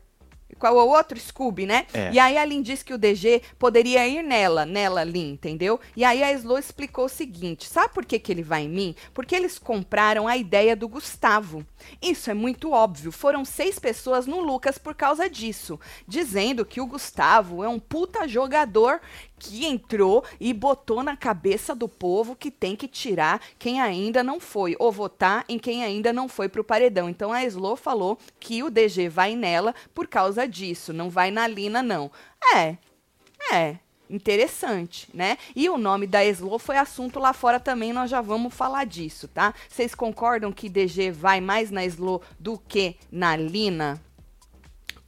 qual 0.60 0.80
é 0.80 0.84
o 0.84 0.90
outro? 0.90 1.20
Scooby, 1.20 1.66
né? 1.66 1.88
É. 1.94 2.12
E 2.12 2.20
aí 2.20 2.38
a 2.38 2.46
Lin 2.46 2.62
disse 2.62 2.86
que 2.86 2.94
o 2.94 2.98
DG 2.98 3.42
poderia 3.58 4.08
ir 4.08 4.22
nela, 4.22 4.66
nela, 4.66 5.04
Lin, 5.04 5.32
entendeu? 5.32 5.80
E 5.96 6.04
aí 6.04 6.22
a 6.22 6.32
Slo 6.34 6.58
explicou 6.58 7.06
o 7.06 7.10
seguinte: 7.10 7.68
sabe 7.68 7.94
por 7.94 8.06
que, 8.06 8.20
que 8.20 8.32
ele 8.32 8.44
vai 8.44 8.64
em 8.64 8.70
mim? 8.70 8.96
Porque 9.14 9.36
eles 9.36 9.58
compraram 9.58 10.28
a 10.28 10.38
ideia 10.38 10.76
do 10.76 10.88
Gustavo. 10.88 11.66
Isso 12.02 12.30
é 12.30 12.34
muito 12.34 12.72
óbvio. 12.72 13.12
Foram 13.12 13.46
seis 13.46 13.80
pessoas 13.80 14.28
no 14.28 14.42
Lucas 14.42 14.78
por 14.78 14.94
causa 14.94 15.30
disso, 15.30 15.80
dizendo 16.08 16.66
que 16.66 16.82
o 16.82 16.86
Gustavo 16.86 17.64
é 17.64 17.70
um 17.70 17.80
puta 17.80 18.28
jogador 18.28 19.00
que 19.40 19.66
entrou 19.66 20.24
e 20.40 20.54
botou 20.54 21.02
na 21.02 21.16
cabeça 21.16 21.74
do 21.74 21.88
povo 21.88 22.36
que 22.36 22.52
tem 22.52 22.76
que 22.76 22.88
tirar 22.88 23.42
quem 23.58 23.80
ainda 23.82 24.22
não 24.22 24.40
foi, 24.40 24.76
ou 24.78 24.92
votar 24.92 25.46
em 25.48 25.58
quem 25.58 25.84
ainda 25.84 26.12
não 26.12 26.28
foi 26.28 26.50
pro 26.50 26.64
paredão. 26.64 27.10
Então 27.10 27.32
a 27.32 27.44
Slo 27.46 27.76
falou 27.76 28.18
que 28.40 28.62
o 28.62 28.70
DG 28.70 29.08
vai 29.08 29.36
nela 29.36 29.74
por 29.94 30.08
causa 30.08 30.48
disso, 30.48 30.92
não 30.92 31.10
vai 31.10 31.32
na 31.32 31.48
Lina, 31.48 31.82
não. 31.82 32.12
É, 32.56 32.78
é. 33.54 33.78
Interessante, 34.10 35.08
né? 35.14 35.38
E 35.56 35.70
o 35.70 35.78
nome 35.78 36.08
da 36.08 36.26
Slo 36.26 36.58
foi 36.58 36.78
assunto 36.78 37.20
lá 37.20 37.32
fora 37.32 37.60
também, 37.60 37.94
nós 37.94 38.10
já 38.10 38.22
vamos 38.22 38.56
falar 38.56 38.84
disso, 38.84 39.28
tá? 39.28 39.54
Vocês 39.70 39.94
concordam 39.94 40.52
que 40.52 40.68
DG 40.68 41.12
vai 41.12 41.40
mais 41.40 41.70
na 41.70 41.86
Slo 41.86 42.20
do 42.40 42.58
que 42.58 42.96
na 43.12 43.36
Lina? 43.36 44.02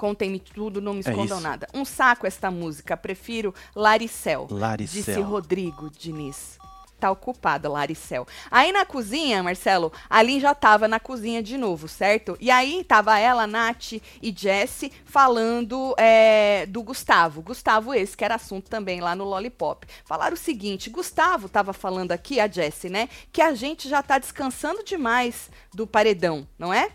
Contem-me 0.02 0.40
tudo, 0.40 0.82
não 0.82 0.94
me 0.94 1.04
É 1.06 1.10
escondam 1.12 1.38
isso. 1.38 1.48
nada. 1.48 1.68
Um 1.76 1.86
saco 1.86 2.26
essa 2.26 2.50
música, 2.50 2.98
prefiro 2.98 3.54
Laricel. 3.76 4.48
Laricel. 4.50 5.04
Disse 5.04 5.22
Rodrigo 5.22 5.92
Diniz. 5.92 6.58
tá 7.00 7.12
ocupada, 7.12 7.70
Laricel. 7.70 8.26
Aí 8.50 8.72
na 8.72 8.84
cozinha, 8.84 9.44
Marcelo, 9.44 9.92
a 10.10 10.20
Lin 10.24 10.40
já 10.40 10.56
tava 10.56 10.88
na 10.88 11.00
cozinha 11.00 11.42
de 11.44 11.56
novo, 11.56 11.88
certo? 11.88 12.36
E 12.40 12.50
aí 12.50 12.84
tava 12.84 13.18
ela, 13.20 13.46
Nath 13.46 13.94
e 13.94 14.34
Jesse 14.36 14.92
falando 15.06 15.94
é, 16.00 16.66
do 16.68 16.82
Gustavo. 16.82 17.44
Gustavo 17.44 17.94
esse, 17.94 18.18
que 18.18 18.24
era 18.26 18.36
assunto 18.36 18.70
também 18.72 19.02
lá 19.02 19.16
no 19.16 19.24
Lollipop. 19.24 19.86
Falaram 20.04 20.34
o 20.34 20.38
seguinte, 20.38 20.90
Gustavo 20.90 21.48
tava 21.48 21.74
falando 21.74 22.12
aqui, 22.12 22.40
a 22.40 22.48
Jesse, 22.48 22.90
né? 22.90 23.08
Que 23.32 23.42
a 23.42 23.54
gente 23.54 23.88
já 23.88 24.02
tá 24.02 24.18
descansando 24.18 24.84
demais 24.84 25.50
do 25.74 25.86
paredão, 25.86 26.48
não 26.58 26.72
é? 26.74 26.90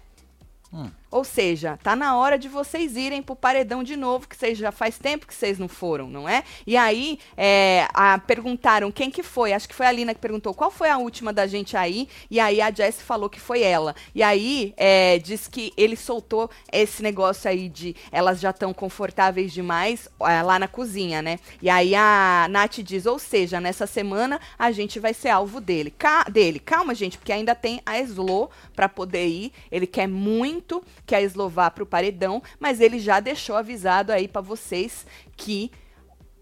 Hum. 0.72 0.90
Ou 1.16 1.24
seja, 1.24 1.78
tá 1.82 1.96
na 1.96 2.14
hora 2.14 2.38
de 2.38 2.46
vocês 2.46 2.94
irem 2.94 3.22
pro 3.22 3.34
paredão 3.34 3.82
de 3.82 3.96
novo, 3.96 4.28
que 4.28 4.36
vocês 4.36 4.58
já 4.58 4.70
faz 4.70 4.98
tempo 4.98 5.26
que 5.26 5.34
vocês 5.34 5.58
não 5.58 5.66
foram, 5.66 6.10
não 6.10 6.28
é? 6.28 6.44
E 6.66 6.76
aí, 6.76 7.18
é, 7.38 7.88
a, 7.94 8.18
perguntaram 8.18 8.92
quem 8.92 9.10
que 9.10 9.22
foi. 9.22 9.54
Acho 9.54 9.66
que 9.66 9.74
foi 9.74 9.86
a 9.86 9.92
Lina 9.92 10.12
que 10.12 10.20
perguntou 10.20 10.52
qual 10.52 10.70
foi 10.70 10.90
a 10.90 10.98
última 10.98 11.32
da 11.32 11.46
gente 11.46 11.74
aí. 11.74 12.06
E 12.30 12.38
aí 12.38 12.60
a 12.60 12.70
Jess 12.70 13.00
falou 13.00 13.30
que 13.30 13.40
foi 13.40 13.62
ela. 13.62 13.96
E 14.14 14.22
aí, 14.22 14.74
é, 14.76 15.18
diz 15.18 15.48
que 15.48 15.72
ele 15.74 15.96
soltou 15.96 16.50
esse 16.70 17.02
negócio 17.02 17.48
aí 17.48 17.70
de 17.70 17.96
elas 18.12 18.38
já 18.38 18.50
estão 18.50 18.74
confortáveis 18.74 19.54
demais 19.54 20.10
é, 20.20 20.42
lá 20.42 20.58
na 20.58 20.68
cozinha, 20.68 21.22
né? 21.22 21.38
E 21.62 21.70
aí 21.70 21.94
a 21.94 22.46
Nath 22.50 22.80
diz, 22.80 23.06
ou 23.06 23.18
seja, 23.18 23.58
nessa 23.58 23.86
semana 23.86 24.38
a 24.58 24.70
gente 24.70 25.00
vai 25.00 25.14
ser 25.14 25.30
alvo 25.30 25.62
dele. 25.62 25.90
Ca 25.96 26.24
dele. 26.24 26.58
Calma, 26.58 26.94
gente, 26.94 27.16
porque 27.16 27.32
ainda 27.32 27.54
tem 27.54 27.80
a 27.86 27.98
Slo 28.00 28.50
para 28.74 28.86
poder 28.86 29.26
ir. 29.26 29.52
Ele 29.72 29.86
quer 29.86 30.06
muito 30.06 30.84
que 31.06 31.14
a 31.14 31.22
Eslovar 31.22 31.70
para 31.70 31.84
o 31.84 31.86
paredão, 31.86 32.42
mas 32.58 32.80
ele 32.80 32.98
já 32.98 33.20
deixou 33.20 33.56
avisado 33.56 34.12
aí 34.12 34.26
para 34.26 34.40
vocês 34.40 35.06
que 35.36 35.70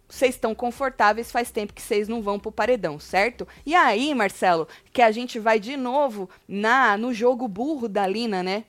vocês 0.08 0.34
estão 0.34 0.54
confortáveis, 0.54 1.32
faz 1.32 1.50
tempo 1.50 1.72
que 1.72 1.82
vocês 1.82 2.08
não 2.08 2.22
vão 2.22 2.38
pro 2.38 2.52
paredão, 2.52 3.00
certo? 3.00 3.46
E 3.66 3.74
aí, 3.74 4.14
Marcelo, 4.14 4.68
que 4.92 5.02
a 5.02 5.10
gente 5.10 5.38
vai 5.38 5.58
de 5.58 5.76
novo 5.76 6.28
na 6.46 6.96
no 6.96 7.12
jogo 7.12 7.48
burro 7.48 7.88
da 7.88 8.06
Lina, 8.06 8.42
né? 8.42 8.64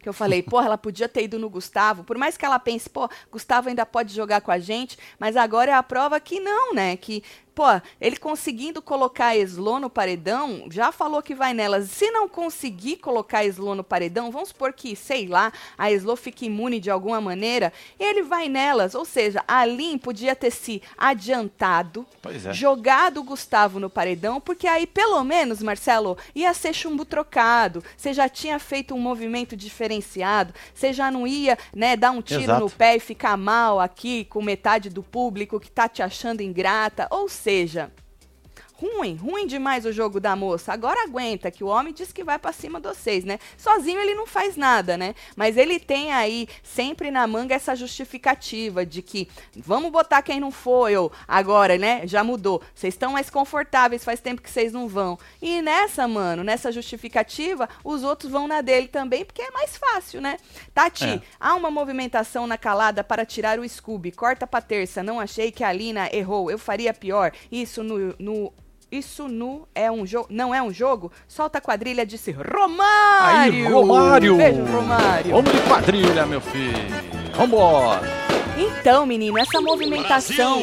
Que 0.00 0.08
eu 0.08 0.12
falei, 0.12 0.42
pô, 0.44 0.60
ela 0.60 0.76
podia 0.76 1.08
ter 1.08 1.24
ido 1.24 1.38
no 1.38 1.48
Gustavo, 1.48 2.04
por 2.04 2.18
mais 2.18 2.36
que 2.36 2.44
ela 2.44 2.58
pense, 2.58 2.90
pô, 2.90 3.08
Gustavo 3.30 3.68
ainda 3.68 3.86
pode 3.86 4.14
jogar 4.14 4.40
com 4.40 4.50
a 4.50 4.58
gente, 4.58 4.98
mas 5.18 5.36
agora 5.36 5.70
é 5.70 5.74
a 5.74 5.82
prova 5.82 6.18
que 6.18 6.40
não, 6.40 6.74
né? 6.74 6.96
Que 6.96 7.22
pô, 7.56 7.64
ele 7.98 8.18
conseguindo 8.18 8.82
colocar 8.82 9.28
a 9.28 9.36
Eslo 9.36 9.80
no 9.80 9.88
paredão, 9.88 10.66
já 10.70 10.92
falou 10.92 11.22
que 11.22 11.34
vai 11.34 11.54
nelas. 11.54 11.88
Se 11.88 12.10
não 12.10 12.28
conseguir 12.28 12.98
colocar 12.98 13.38
a 13.38 13.44
Eslo 13.46 13.74
no 13.74 13.82
paredão, 13.82 14.30
vamos 14.30 14.50
supor 14.50 14.74
que, 14.74 14.94
sei 14.94 15.26
lá, 15.26 15.50
a 15.78 15.90
Eslo 15.90 16.14
fique 16.16 16.44
imune 16.44 16.78
de 16.78 16.90
alguma 16.90 17.18
maneira, 17.18 17.72
ele 17.98 18.22
vai 18.22 18.50
nelas. 18.50 18.94
Ou 18.94 19.06
seja, 19.06 19.42
a 19.48 19.64
Lin 19.64 19.96
podia 19.96 20.36
ter 20.36 20.50
se 20.50 20.82
adiantado, 20.98 22.06
é. 22.26 22.52
jogado 22.52 23.20
o 23.20 23.24
Gustavo 23.24 23.80
no 23.80 23.88
paredão, 23.88 24.38
porque 24.38 24.66
aí, 24.66 24.86
pelo 24.86 25.24
menos, 25.24 25.62
Marcelo, 25.62 26.18
ia 26.34 26.52
ser 26.52 26.74
chumbo 26.74 27.06
trocado. 27.06 27.82
Você 27.96 28.12
já 28.12 28.28
tinha 28.28 28.58
feito 28.58 28.94
um 28.94 29.00
movimento 29.00 29.56
diferenciado, 29.56 30.52
você 30.74 30.92
já 30.92 31.10
não 31.10 31.26
ia, 31.26 31.56
né, 31.74 31.96
dar 31.96 32.10
um 32.10 32.20
tiro 32.20 32.42
Exato. 32.42 32.60
no 32.60 32.68
pé 32.68 32.96
e 32.96 33.00
ficar 33.00 33.38
mal 33.38 33.80
aqui 33.80 34.26
com 34.26 34.42
metade 34.42 34.90
do 34.90 35.02
público 35.02 35.58
que 35.58 35.70
tá 35.70 35.88
te 35.88 36.02
achando 36.02 36.42
ingrata. 36.42 37.08
Ou 37.10 37.30
seja, 37.30 37.45
seja, 37.46 37.92
ruim, 38.78 39.16
ruim 39.16 39.46
demais 39.46 39.84
o 39.84 39.92
jogo 39.92 40.20
da 40.20 40.36
moça. 40.36 40.72
Agora 40.72 41.04
aguenta, 41.04 41.50
que 41.50 41.64
o 41.64 41.68
homem 41.68 41.92
diz 41.92 42.12
que 42.12 42.22
vai 42.22 42.38
para 42.38 42.52
cima 42.52 42.80
de 42.80 42.88
vocês, 42.88 43.24
né? 43.24 43.38
Sozinho 43.56 44.00
ele 44.00 44.14
não 44.14 44.26
faz 44.26 44.56
nada, 44.56 44.96
né? 44.96 45.14
Mas 45.34 45.56
ele 45.56 45.80
tem 45.80 46.12
aí 46.12 46.48
sempre 46.62 47.10
na 47.10 47.26
manga 47.26 47.54
essa 47.54 47.74
justificativa 47.74 48.84
de 48.84 49.02
que 49.02 49.28
vamos 49.56 49.90
botar 49.90 50.22
quem 50.22 50.38
não 50.38 50.50
foi, 50.50 50.96
ou 50.96 51.10
agora, 51.26 51.78
né? 51.78 52.06
Já 52.06 52.22
mudou. 52.22 52.62
Vocês 52.74 52.94
estão 52.94 53.12
mais 53.12 53.30
confortáveis, 53.30 54.04
faz 54.04 54.20
tempo 54.20 54.42
que 54.42 54.50
vocês 54.50 54.72
não 54.72 54.88
vão. 54.88 55.18
E 55.40 55.62
nessa, 55.62 56.06
mano, 56.06 56.44
nessa 56.44 56.70
justificativa, 56.70 57.68
os 57.82 58.02
outros 58.02 58.30
vão 58.30 58.46
na 58.46 58.60
dele 58.60 58.88
também, 58.88 59.24
porque 59.24 59.42
é 59.42 59.50
mais 59.50 59.76
fácil, 59.76 60.20
né? 60.20 60.36
Tati, 60.74 61.04
é. 61.04 61.22
há 61.40 61.54
uma 61.54 61.70
movimentação 61.70 62.46
na 62.46 62.58
calada 62.58 63.02
para 63.02 63.24
tirar 63.24 63.58
o 63.58 63.68
Scooby. 63.68 64.12
Corta 64.12 64.46
pra 64.46 64.60
terça. 64.60 65.02
Não 65.02 65.20
achei 65.20 65.50
que 65.50 65.64
a 65.64 65.72
Lina 65.72 66.08
errou. 66.12 66.50
Eu 66.50 66.58
faria 66.58 66.92
pior. 66.92 67.32
Isso 67.50 67.82
no, 67.82 68.14
no 68.18 68.52
isso 68.90 69.28
nu 69.28 69.66
é 69.74 69.90
um 69.90 70.06
jogo. 70.06 70.28
Não 70.30 70.54
é 70.54 70.62
um 70.62 70.72
jogo? 70.72 71.10
Solta 71.26 71.58
a 71.58 71.60
quadrilha, 71.60 72.06
disse 72.06 72.30
Romário! 72.30 73.54
Aí, 73.54 73.64
Romário! 73.64 74.36
Beijo, 74.36 74.64
Romário! 74.64 75.30
Vamos 75.32 75.52
de 75.52 75.60
quadrilha, 75.62 76.26
meu 76.26 76.40
filho! 76.40 76.88
Vambora! 77.36 78.02
Então, 78.56 79.04
menino, 79.04 79.36
essa 79.36 79.60
movimentação 79.60 80.62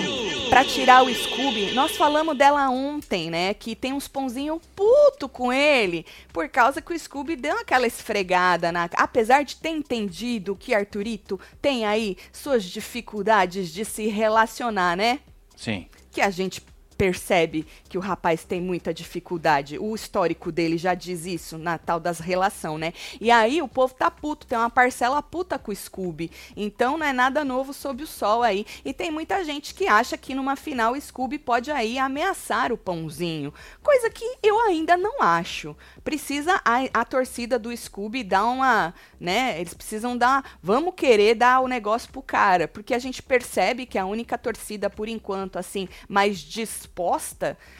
para 0.49 0.65
tirar 0.65 1.03
o 1.03 1.13
Scooby, 1.13 1.73
nós 1.73 1.95
falamos 1.95 2.37
dela 2.37 2.69
ontem, 2.69 3.29
né? 3.29 3.53
Que 3.53 3.75
tem 3.75 3.93
uns 3.93 4.07
pãozinhos 4.07 4.59
puto 4.75 5.27
com 5.27 5.51
ele, 5.51 6.05
por 6.31 6.47
causa 6.49 6.81
que 6.81 6.93
o 6.93 6.99
Scooby 6.99 7.35
deu 7.35 7.59
aquela 7.59 7.85
esfregada 7.85 8.71
na. 8.71 8.89
Apesar 8.95 9.43
de 9.43 9.55
ter 9.55 9.69
entendido 9.69 10.55
que 10.55 10.73
Arthurito 10.73 11.39
tem 11.61 11.85
aí 11.85 12.17
suas 12.31 12.63
dificuldades 12.63 13.71
de 13.71 13.83
se 13.83 14.07
relacionar, 14.07 14.95
né? 14.95 15.19
Sim. 15.55 15.87
Que 16.11 16.21
a 16.21 16.29
gente 16.29 16.61
percebe 17.03 17.67
que 17.89 17.97
o 17.97 18.01
rapaz 18.01 18.45
tem 18.45 18.61
muita 18.61 18.93
dificuldade. 18.93 19.77
O 19.77 19.93
histórico 19.93 20.53
dele 20.53 20.77
já 20.77 20.93
diz 20.93 21.25
isso 21.25 21.57
na 21.57 21.77
tal 21.77 21.99
das 21.99 22.19
relação, 22.19 22.77
né? 22.77 22.93
E 23.19 23.29
aí 23.29 23.61
o 23.61 23.67
povo 23.67 23.93
tá 23.93 24.09
puto, 24.09 24.47
tem 24.47 24.57
uma 24.57 24.69
parcela 24.69 25.21
puta 25.21 25.59
com 25.59 25.69
o 25.69 25.75
Scooby. 25.75 26.31
Então 26.55 26.97
não 26.97 27.05
é 27.05 27.11
nada 27.11 27.43
novo 27.43 27.73
sob 27.73 28.03
o 28.03 28.07
sol 28.07 28.41
aí. 28.41 28.65
E 28.85 28.93
tem 28.93 29.11
muita 29.11 29.43
gente 29.43 29.73
que 29.73 29.85
acha 29.85 30.17
que 30.17 30.33
numa 30.33 30.55
final 30.55 30.93
o 30.93 31.01
Scooby 31.01 31.37
pode 31.37 31.71
aí 31.71 31.99
ameaçar 31.99 32.71
o 32.71 32.77
pãozinho. 32.77 33.53
Coisa 33.81 34.09
que 34.09 34.37
eu 34.41 34.61
ainda 34.61 34.95
não 34.95 35.21
acho. 35.21 35.75
Precisa 36.05 36.61
a, 36.63 37.01
a 37.01 37.03
torcida 37.03 37.59
do 37.59 37.75
Scooby 37.75 38.23
dar 38.23 38.45
uma, 38.45 38.93
né? 39.19 39.59
Eles 39.59 39.73
precisam 39.73 40.15
dar, 40.15 40.57
vamos 40.63 40.93
querer 40.95 41.35
dar 41.35 41.59
o 41.59 41.67
negócio 41.67 42.09
pro 42.09 42.21
cara, 42.21 42.65
porque 42.65 42.93
a 42.93 42.99
gente 42.99 43.21
percebe 43.21 43.85
que 43.85 43.97
a 43.97 44.05
única 44.05 44.37
torcida 44.37 44.89
por 44.89 45.09
enquanto 45.09 45.59
assim 45.59 45.89
mais 46.07 46.39
disposta 46.39 46.92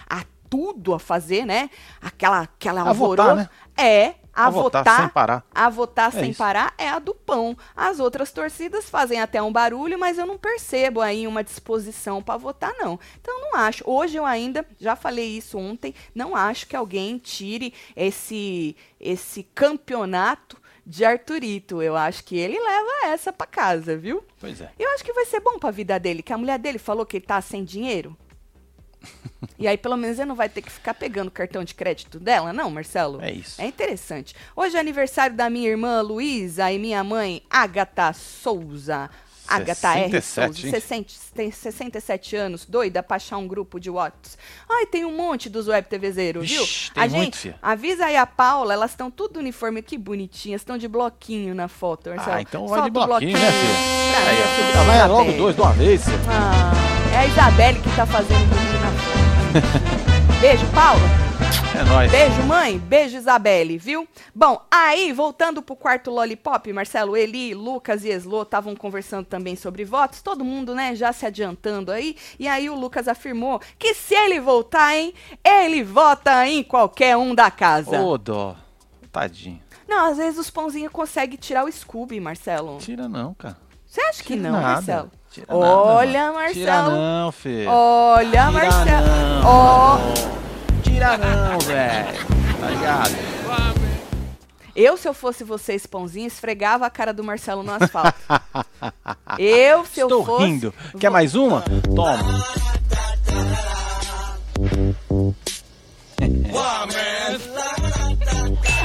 a 0.10 0.24
tudo 0.50 0.94
a 0.94 1.00
fazer, 1.00 1.46
né? 1.46 1.70
Aquela 2.02 2.42
aquela 2.42 2.90
a 2.90 2.94
votar, 2.94 3.36
né? 3.36 3.50
é 3.76 4.16
a, 4.34 4.48
a 4.48 4.50
votar, 4.50 4.84
votar, 4.84 5.00
sem 5.00 5.10
parar. 5.10 5.46
A 5.54 5.70
votar 5.70 6.08
é 6.10 6.20
sem 6.20 6.30
isso. 6.32 6.38
parar 6.38 6.74
é 6.78 6.90
a 6.90 7.00
do 7.00 7.14
pão. 7.14 7.56
As 7.76 8.00
outras 8.00 8.32
torcidas 8.32 8.90
fazem 8.90 9.22
até 9.22 9.42
um 9.42 9.52
barulho, 9.52 9.98
mas 9.98 10.18
eu 10.18 10.26
não 10.26 10.38
percebo 10.38 11.02
aí 11.02 11.28
uma 11.28 11.44
disposição 11.44 12.22
para 12.22 12.38
votar, 12.38 12.74
não. 12.78 13.00
Então, 13.22 13.40
não 13.40 13.56
acho. 13.56 13.84
Hoje 13.86 14.18
eu 14.18 14.26
ainda, 14.26 14.66
já 14.80 14.96
falei 14.96 15.38
isso 15.38 15.58
ontem, 15.58 15.94
não 16.16 16.36
acho 16.36 16.68
que 16.68 16.76
alguém 16.76 17.18
tire 17.20 17.74
esse, 17.96 18.76
esse 19.00 19.44
campeonato 19.56 20.58
de 20.86 21.06
Arthurito. 21.06 21.82
Eu 21.82 21.96
acho 21.96 22.24
que 22.24 22.38
ele 22.38 22.60
leva 22.60 23.06
essa 23.06 23.32
para 23.32 23.48
casa, 23.48 23.96
viu? 23.96 24.24
Pois 24.40 24.60
é. 24.60 24.72
Eu 24.80 24.90
acho 24.92 25.04
que 25.04 25.14
vai 25.14 25.26
ser 25.26 25.40
bom 25.40 25.60
para 25.60 25.70
a 25.70 25.74
vida 25.74 26.00
dele, 26.00 26.24
que 26.24 26.34
a 26.34 26.38
mulher 26.38 26.58
dele 26.58 26.80
falou 26.80 27.06
que 27.06 27.18
ele 27.18 27.26
tá 27.26 27.40
sem 27.40 27.64
dinheiro. 27.64 28.18
E 29.60 29.68
aí, 29.68 29.78
pelo 29.78 29.96
menos, 29.98 30.18
ele 30.20 30.28
não 30.28 30.36
vai 30.36 30.50
ter 30.50 30.62
que 30.62 30.72
ficar 30.72 30.94
pegando 30.94 31.28
o 31.28 31.32
cartão 31.32 31.64
de 31.64 31.74
crédito 31.74 32.20
dela, 32.20 32.52
não, 32.54 32.70
Marcelo? 32.70 33.22
É 33.22 33.32
isso. 33.32 33.62
É 33.62 33.66
interessante. 33.66 34.36
Hoje 34.56 34.76
é 34.76 34.80
aniversário 34.80 35.36
da 35.36 35.50
minha 35.50 35.70
irmã 35.70 36.02
Luísa 36.02 36.72
e 36.72 36.80
minha 36.80 37.04
mãe, 37.04 37.42
Agatha 37.50 38.12
Souza. 38.14 39.10
Agatha 39.46 39.98
R. 39.98 40.22
Souza, 40.22 40.54
60, 40.54 41.14
tem 41.36 41.52
67 41.52 42.36
anos, 42.36 42.66
doida 42.66 43.04
pra 43.04 43.18
achar 43.18 43.38
um 43.38 43.46
grupo 43.46 43.78
de 43.78 43.90
Whats. 43.90 44.38
Ai, 44.70 44.86
tem 44.86 45.04
um 45.04 45.16
monte 45.16 45.50
dos 45.50 45.68
web 45.68 45.86
TVzeiros, 45.88 46.50
viu? 46.50 46.66
Tem 46.94 47.04
a 47.04 47.08
muito, 47.10 47.24
gente, 47.26 47.38
filha. 47.38 47.56
avisa 47.62 48.06
aí 48.06 48.16
a 48.16 48.26
Paula, 48.26 48.74
elas 48.74 48.92
estão 48.92 49.12
tudo 49.12 49.40
uniforme, 49.40 49.82
que 49.82 49.98
bonitinhas, 49.98 50.62
estão 50.62 50.78
de 50.78 50.88
bloquinho 50.88 51.54
na 51.54 51.68
foto, 51.68 52.10
Marcelo. 52.10 52.38
Ah, 52.38 52.42
então 52.42 52.68
vai 52.68 52.84
de 52.84 52.90
bloquinho, 52.90 53.38
né, 53.38 53.52
filha? 53.52 54.14
Pra 54.14 54.30
Aí, 54.30 54.38
mim, 54.38 54.80
ó. 54.80 54.84
vai 54.86 55.08
logo 55.10 55.32
dois 55.34 55.56
de 55.56 55.62
uma 55.62 55.74
vez. 55.74 56.04
Ah, 56.30 56.72
é 57.14 57.18
a 57.18 57.28
Isabelle 57.28 57.80
que 57.82 57.96
tá 57.96 58.06
fazendo 58.06 58.46
bonito. 58.48 58.73
Beijo, 60.42 60.66
Paula. 60.74 61.00
É 61.80 61.84
nóis. 61.84 62.12
Beijo, 62.12 62.44
mãe. 62.44 62.80
Beijo, 62.80 63.18
Isabelle, 63.18 63.78
viu? 63.78 64.08
Bom, 64.34 64.62
aí, 64.72 65.12
voltando 65.12 65.62
pro 65.62 65.76
quarto 65.76 66.10
Lollipop, 66.10 66.72
Marcelo, 66.74 67.16
Eli, 67.16 67.54
Lucas 67.54 68.04
e 68.04 68.10
Eslo 68.10 68.42
estavam 68.42 68.76
conversando 68.76 69.26
também 69.26 69.56
sobre 69.56 69.86
votos. 69.86 70.22
Todo 70.22 70.44
mundo, 70.44 70.74
né, 70.74 70.96
já 70.96 71.14
se 71.14 71.26
adiantando 71.26 71.92
aí. 71.92 72.16
E 72.40 72.48
aí 72.48 72.70
o 72.70 72.76
Lucas 72.76 73.08
afirmou 73.08 73.60
que 73.78 73.94
se 73.94 74.16
ele 74.16 74.40
voltar, 74.40 74.96
hein, 74.96 75.14
ele 75.44 75.84
vota 75.84 76.48
em 76.48 76.64
qualquer 76.64 77.16
um 77.16 77.36
da 77.36 77.52
casa. 77.52 78.02
Ô, 78.02 78.18
dó. 78.18 78.56
Tadinho. 79.12 79.62
Não, 79.88 80.08
às 80.08 80.18
vezes 80.18 80.40
os 80.40 80.50
pãozinhos 80.50 80.92
conseguem 80.92 81.38
tirar 81.38 81.66
o 81.66 81.72
Scooby, 81.72 82.20
Marcelo. 82.20 82.80
Tira 82.80 83.08
não, 83.08 83.34
cara. 83.36 83.58
Você 83.86 84.02
acha 84.02 84.24
que 84.24 84.36
Tira 84.36 84.50
não, 84.50 84.54
nada. 84.54 84.74
Marcelo? 84.74 85.12
Tira 85.34 85.48
Olha, 85.50 86.28
nada, 86.28 86.34
Marcelo. 86.34 86.54
Tira 86.64 86.90
não, 86.92 87.32
filho. 87.32 87.70
Olha, 87.72 88.52
Marcelo. 88.52 89.08
Ó. 89.44 89.98
Oh. 89.98 90.82
Tira 90.84 91.18
não, 91.18 91.58
velho. 91.66 92.28
Tá 92.60 92.68
ligado? 92.70 93.34
Eu, 94.76 94.96
se 94.96 95.08
eu 95.08 95.14
fosse 95.14 95.44
você, 95.44 95.74
esse 95.74 95.88
pãozinho, 95.88 96.28
esfregava 96.28 96.86
a 96.86 96.90
cara 96.90 97.12
do 97.14 97.24
Marcelo 97.24 97.64
no 97.64 97.72
asfalto. 97.74 98.14
eu, 99.40 99.84
se 99.86 100.02
Estou 100.02 100.20
eu 100.20 100.26
fosse. 100.26 100.46
rindo. 100.46 100.74
Quer 101.00 101.10
mais 101.10 101.34
uma? 101.34 101.64
Toma. 101.96 102.44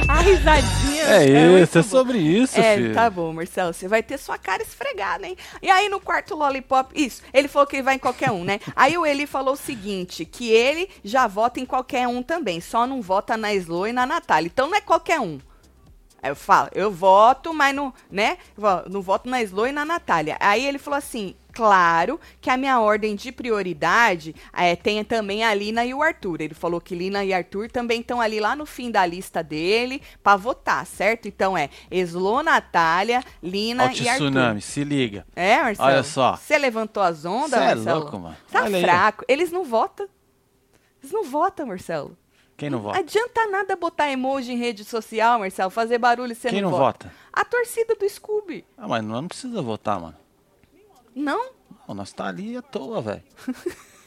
A 0.07 0.21
risadinha. 0.21 0.78
É, 1.09 1.47
muito 1.49 1.63
isso, 1.63 1.77
é 1.79 1.83
sobre 1.83 2.17
isso, 2.17 2.59
É, 2.59 2.75
filho. 2.75 2.93
tá 2.93 3.09
bom, 3.09 3.33
Marcelo. 3.33 3.73
Você 3.73 3.87
vai 3.87 4.03
ter 4.03 4.17
sua 4.17 4.37
cara 4.37 4.61
esfregada, 4.63 5.25
hein? 5.27 5.35
E 5.61 5.69
aí 5.69 5.89
no 5.89 5.99
quarto 5.99 6.35
Lollipop, 6.35 6.91
isso, 6.95 7.21
ele 7.33 7.47
falou 7.47 7.67
que 7.67 7.75
ele 7.77 7.83
vai 7.83 7.95
em 7.95 7.99
qualquer 7.99 8.31
um, 8.31 8.43
né? 8.43 8.59
Aí 8.75 8.97
o 8.97 9.05
Eli 9.05 9.25
falou 9.25 9.53
o 9.53 9.57
seguinte: 9.57 10.25
que 10.25 10.49
ele 10.51 10.89
já 11.03 11.27
vota 11.27 11.59
em 11.59 11.65
qualquer 11.65 12.07
um 12.07 12.21
também, 12.23 12.61
só 12.61 12.85
não 12.85 13.01
vota 13.01 13.35
na 13.37 13.53
Slo 13.53 13.87
e 13.87 13.93
na 13.93 14.05
Natália. 14.05 14.47
Então 14.47 14.67
não 14.69 14.75
é 14.75 14.81
qualquer 14.81 15.19
um. 15.19 15.39
Aí 16.21 16.31
eu 16.31 16.35
falo, 16.35 16.69
eu 16.73 16.91
voto, 16.91 17.53
mas 17.53 17.73
não, 17.73 17.93
né? 18.11 18.37
Não 18.89 19.01
voto 19.01 19.29
na 19.29 19.41
Slo 19.41 19.65
e 19.67 19.71
na 19.71 19.85
Natália. 19.85 20.37
Aí 20.39 20.65
ele 20.65 20.77
falou 20.77 20.97
assim: 20.97 21.33
claro 21.53 22.19
que 22.41 22.49
a 22.49 22.57
minha 22.57 22.79
ordem 22.79 23.15
de 23.15 23.31
prioridade 23.31 24.35
é, 24.53 24.75
tem 24.75 25.03
também 25.03 25.43
a 25.43 25.53
Lina 25.53 25.85
e 25.85 25.93
o 25.93 26.01
Arthur. 26.01 26.41
Ele 26.41 26.53
falou 26.53 26.79
que 26.79 26.95
Lina 26.95 27.23
e 27.23 27.33
Arthur 27.33 27.69
também 27.69 28.01
estão 28.01 28.19
ali 28.21 28.39
lá 28.39 28.55
no 28.55 28.65
fim 28.65 28.89
da 28.91 29.05
lista 29.05 29.43
dele 29.43 30.01
pra 30.23 30.35
votar, 30.35 30.85
certo? 30.85 31.27
Então 31.27 31.57
é 31.57 31.69
Slo, 31.91 32.41
Natália, 32.43 33.23
Lina 33.41 33.85
o 33.87 33.91
e 33.91 34.07
Arthur. 34.09 34.25
tsunami, 34.25 34.61
se 34.61 34.83
liga. 34.83 35.25
É, 35.35 35.61
Marcelo? 35.61 35.87
Olha 35.89 36.03
só. 36.03 36.35
Você 36.35 36.57
levantou 36.57 37.03
as 37.03 37.25
ondas, 37.25 37.51
Cê 37.51 37.55
é 37.57 37.75
Marcelo? 37.75 37.99
louco, 38.01 38.19
mano. 38.19 38.37
Tá 38.51 38.63
Olha 38.63 38.77
aí. 38.77 38.83
fraco. 38.83 39.25
Eles 39.27 39.51
não 39.51 39.63
votam. 39.63 40.07
Eles 41.01 41.11
não 41.11 41.23
votam, 41.23 41.67
Marcelo. 41.67 42.17
Quem 42.57 42.69
não 42.69 42.79
vota? 42.79 42.99
Adianta 42.99 43.47
nada 43.49 43.75
botar 43.77 44.11
emoji 44.11 44.51
em 44.51 44.57
rede 44.57 44.83
social, 44.83 45.39
Marcelo, 45.39 45.69
fazer 45.69 45.97
barulho 45.97 46.33
e 46.33 46.35
você 46.35 46.49
Quem 46.49 46.61
não, 46.61 46.71
não 46.71 46.77
vota? 46.77 47.09
A 47.31 47.45
torcida 47.45 47.95
do 47.95 48.09
Scooby. 48.09 48.65
Ah, 48.77 48.85
mas 48.85 49.01
não 49.01 49.27
precisa 49.29 49.61
votar, 49.61 49.97
mano. 49.99 50.17
Não? 51.15 51.51
Não, 51.87 51.95
nós 51.95 52.11
tá 52.13 52.27
ali 52.27 52.55
à 52.55 52.61
toa, 52.61 53.01
velho. 53.01 53.23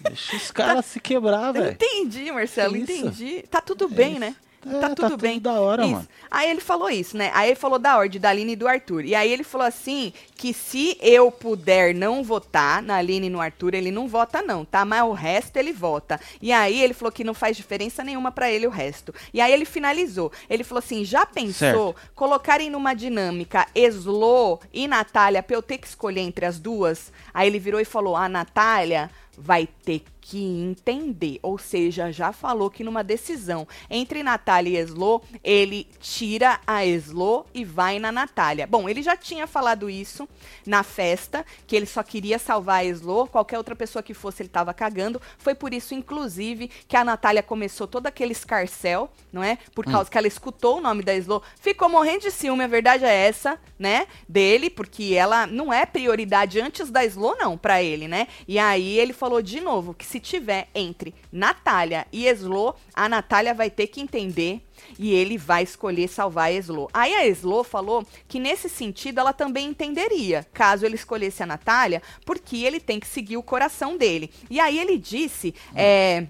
Deixa 0.00 0.36
os 0.36 0.50
caras 0.52 0.86
se 0.86 1.00
quebrar, 1.00 1.52
velho. 1.52 1.72
Entendi, 1.72 2.30
Marcelo, 2.30 2.76
isso? 2.76 2.92
entendi. 2.92 3.44
Tá 3.50 3.60
tudo 3.60 3.88
bem, 3.88 4.12
isso. 4.12 4.20
né? 4.20 4.36
É, 4.64 4.78
tá 4.78 4.88
tá 4.90 4.94
tudo 4.94 5.10
tudo 5.10 5.20
bem. 5.20 5.40
da 5.40 5.52
hora, 5.60 5.82
Isso. 5.82 5.92
mano. 5.92 6.08
Aí 6.30 6.50
ele 6.50 6.60
falou 6.60 6.88
isso, 6.88 7.16
né? 7.16 7.30
Aí 7.34 7.50
ele 7.50 7.56
falou 7.56 7.78
da 7.78 7.96
ordem 7.96 8.20
da 8.20 8.30
Aline 8.30 8.52
e 8.52 8.56
do 8.56 8.68
Arthur. 8.68 9.04
E 9.04 9.14
aí 9.14 9.30
ele 9.32 9.42
falou 9.44 9.66
assim: 9.66 10.12
que 10.36 10.52
se 10.54 10.96
eu 11.00 11.30
puder 11.30 11.94
não 11.94 12.22
votar 12.22 12.82
na 12.82 12.96
Aline 12.96 13.26
e 13.26 13.30
no 13.30 13.40
Arthur, 13.40 13.74
ele 13.74 13.90
não 13.90 14.08
vota, 14.08 14.40
não, 14.40 14.64
tá? 14.64 14.84
Mas 14.84 15.02
o 15.02 15.12
resto 15.12 15.56
ele 15.56 15.72
vota. 15.72 16.20
E 16.40 16.52
aí 16.52 16.80
ele 16.80 16.94
falou 16.94 17.12
que 17.12 17.24
não 17.24 17.34
faz 17.34 17.56
diferença 17.56 18.04
nenhuma 18.04 18.30
pra 18.30 18.50
ele 18.50 18.66
o 18.66 18.70
resto. 18.70 19.14
E 19.34 19.40
aí 19.40 19.52
ele 19.52 19.64
finalizou. 19.64 20.32
Ele 20.48 20.64
falou 20.64 20.78
assim: 20.78 21.04
já 21.04 21.26
pensou 21.26 21.94
colocarem 22.14 22.70
numa 22.70 22.94
dinâmica 22.94 23.66
Eslo 23.74 24.60
e 24.72 24.86
Natália 24.86 25.42
pra 25.42 25.56
eu 25.56 25.62
ter 25.62 25.78
que 25.78 25.86
escolher 25.86 26.20
entre 26.20 26.46
as 26.46 26.58
duas? 26.58 27.12
Aí 27.34 27.48
ele 27.48 27.58
virou 27.58 27.80
e 27.80 27.84
falou: 27.84 28.16
a 28.16 28.28
Natália 28.28 29.10
vai 29.42 29.66
ter 29.66 30.04
que 30.20 30.38
entender, 30.38 31.40
ou 31.42 31.58
seja, 31.58 32.12
já 32.12 32.32
falou 32.32 32.70
que 32.70 32.84
numa 32.84 33.02
decisão 33.02 33.66
entre 33.90 34.22
Natália 34.22 34.70
e 34.70 34.76
Eslo, 34.76 35.20
ele 35.42 35.88
tira 35.98 36.60
a 36.64 36.86
Eslo 36.86 37.44
e 37.52 37.64
vai 37.64 37.98
na 37.98 38.12
Natália. 38.12 38.64
Bom, 38.64 38.88
ele 38.88 39.02
já 39.02 39.16
tinha 39.16 39.48
falado 39.48 39.90
isso 39.90 40.28
na 40.64 40.84
festa, 40.84 41.44
que 41.66 41.74
ele 41.74 41.86
só 41.86 42.04
queria 42.04 42.38
salvar 42.38 42.80
a 42.80 42.84
Eslo, 42.84 43.26
qualquer 43.26 43.58
outra 43.58 43.74
pessoa 43.74 44.00
que 44.02 44.14
fosse 44.14 44.42
ele 44.42 44.48
tava 44.48 44.72
cagando. 44.72 45.20
Foi 45.38 45.56
por 45.56 45.74
isso, 45.74 45.92
inclusive, 45.92 46.70
que 46.86 46.96
a 46.96 47.04
Natália 47.04 47.42
começou 47.42 47.88
todo 47.88 48.06
aquele 48.06 48.30
escarcel, 48.30 49.10
não 49.32 49.42
é? 49.42 49.58
Por 49.74 49.84
causa 49.84 50.08
que 50.08 50.16
ela 50.16 50.28
escutou 50.28 50.78
o 50.78 50.80
nome 50.80 51.02
da 51.02 51.14
Eslo, 51.14 51.42
ficou 51.60 51.88
morrendo 51.88 52.20
de 52.20 52.30
ciúme, 52.30 52.62
a 52.62 52.68
verdade 52.68 53.04
é 53.04 53.26
essa, 53.26 53.58
né? 53.76 54.06
Dele, 54.28 54.70
porque 54.70 55.14
ela 55.14 55.48
não 55.48 55.72
é 55.72 55.84
prioridade 55.84 56.60
antes 56.60 56.90
da 56.90 57.04
Slo, 57.04 57.34
não, 57.36 57.58
pra 57.58 57.82
ele, 57.82 58.06
né? 58.06 58.28
E 58.46 58.56
aí 58.56 58.98
ele 58.98 59.12
falou 59.12 59.31
de 59.40 59.60
novo 59.60 59.94
que 59.94 60.04
se 60.04 60.18
tiver 60.18 60.68
entre 60.74 61.14
Natália 61.30 62.06
e 62.12 62.26
Slo, 62.28 62.74
a 62.92 63.08
Natália 63.08 63.54
vai 63.54 63.70
ter 63.70 63.86
que 63.86 64.00
entender 64.00 64.60
e 64.98 65.12
ele 65.12 65.38
vai 65.38 65.62
escolher 65.62 66.08
salvar 66.08 66.48
a 66.48 66.52
Slo. 66.52 66.88
Aí 66.92 67.14
a 67.14 67.26
Slo 67.28 67.62
falou 67.62 68.04
que 68.26 68.40
nesse 68.40 68.68
sentido 68.68 69.20
ela 69.20 69.32
também 69.32 69.68
entenderia, 69.68 70.46
caso 70.52 70.84
ele 70.84 70.96
escolhesse 70.96 71.42
a 71.42 71.46
Natália, 71.46 72.02
porque 72.26 72.64
ele 72.64 72.80
tem 72.80 72.98
que 72.98 73.06
seguir 73.06 73.36
o 73.36 73.42
coração 73.42 73.96
dele. 73.96 74.30
E 74.50 74.58
aí 74.58 74.78
ele 74.78 74.98
disse, 74.98 75.54
é, 75.74 76.26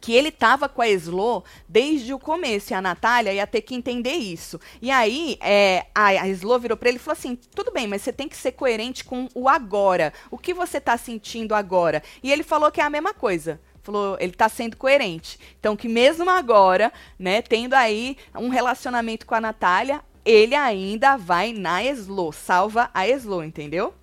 que 0.00 0.12
ele 0.12 0.30
tava 0.30 0.68
com 0.68 0.80
a 0.80 0.88
Slo 0.88 1.44
desde 1.68 2.14
o 2.14 2.18
começo 2.18 2.72
e 2.72 2.74
a 2.74 2.80
Natália 2.80 3.32
ia 3.32 3.46
ter 3.46 3.60
que 3.60 3.74
entender 3.74 4.14
isso. 4.14 4.58
E 4.80 4.90
aí 4.90 5.36
é, 5.40 5.86
a, 5.94 6.06
a 6.06 6.28
Slo 6.28 6.58
virou 6.58 6.76
pra 6.76 6.88
ele 6.88 6.96
e 6.96 7.00
falou 7.00 7.18
assim: 7.18 7.36
tudo 7.54 7.70
bem, 7.70 7.86
mas 7.86 8.02
você 8.02 8.12
tem 8.12 8.28
que 8.28 8.36
ser 8.36 8.52
coerente 8.52 9.04
com 9.04 9.28
o 9.34 9.48
agora. 9.48 10.12
O 10.30 10.38
que 10.38 10.54
você 10.54 10.80
tá 10.80 10.96
sentindo 10.96 11.54
agora? 11.54 12.02
E 12.22 12.32
ele 12.32 12.42
falou 12.42 12.70
que 12.70 12.80
é 12.80 12.84
a 12.84 12.90
mesma 12.90 13.12
coisa. 13.12 13.60
Falou, 13.82 14.16
ele 14.20 14.32
tá 14.32 14.48
sendo 14.48 14.76
coerente. 14.76 15.38
Então, 15.58 15.74
que 15.74 15.88
mesmo 15.88 16.28
agora, 16.28 16.92
né, 17.18 17.40
tendo 17.40 17.74
aí 17.74 18.16
um 18.34 18.50
relacionamento 18.50 19.24
com 19.24 19.34
a 19.34 19.40
Natália, 19.40 20.02
ele 20.24 20.54
ainda 20.54 21.16
vai 21.16 21.52
na 21.52 21.82
Slo, 21.84 22.30
salva 22.30 22.90
a 22.92 23.08
Slo, 23.08 23.42
entendeu? 23.42 23.94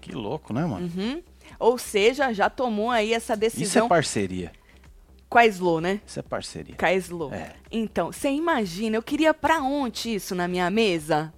Que 0.00 0.12
louco, 0.12 0.52
né, 0.52 0.64
mano? 0.64 0.90
Uhum. 0.96 1.22
Ou 1.60 1.78
seja, 1.78 2.32
já 2.32 2.50
tomou 2.50 2.90
aí 2.90 3.12
essa 3.12 3.32
Isso 3.32 3.32
é 3.32 3.36
decisão 3.36 3.88
parceria. 3.88 4.50
Com 5.30 5.38
a 5.38 5.46
Slo, 5.46 5.80
né? 5.80 6.00
Isso 6.04 6.18
é 6.18 6.22
parceria. 6.22 6.74
Com 6.76 6.84
a 6.84 6.92
Slo. 6.94 7.32
É. 7.32 7.54
Então, 7.70 8.12
você 8.12 8.28
imagina, 8.28 8.96
eu 8.96 9.02
queria 9.02 9.32
pra 9.32 9.60
onde 9.62 10.12
isso 10.12 10.34
na 10.34 10.48
minha 10.48 10.68
mesa? 10.68 11.32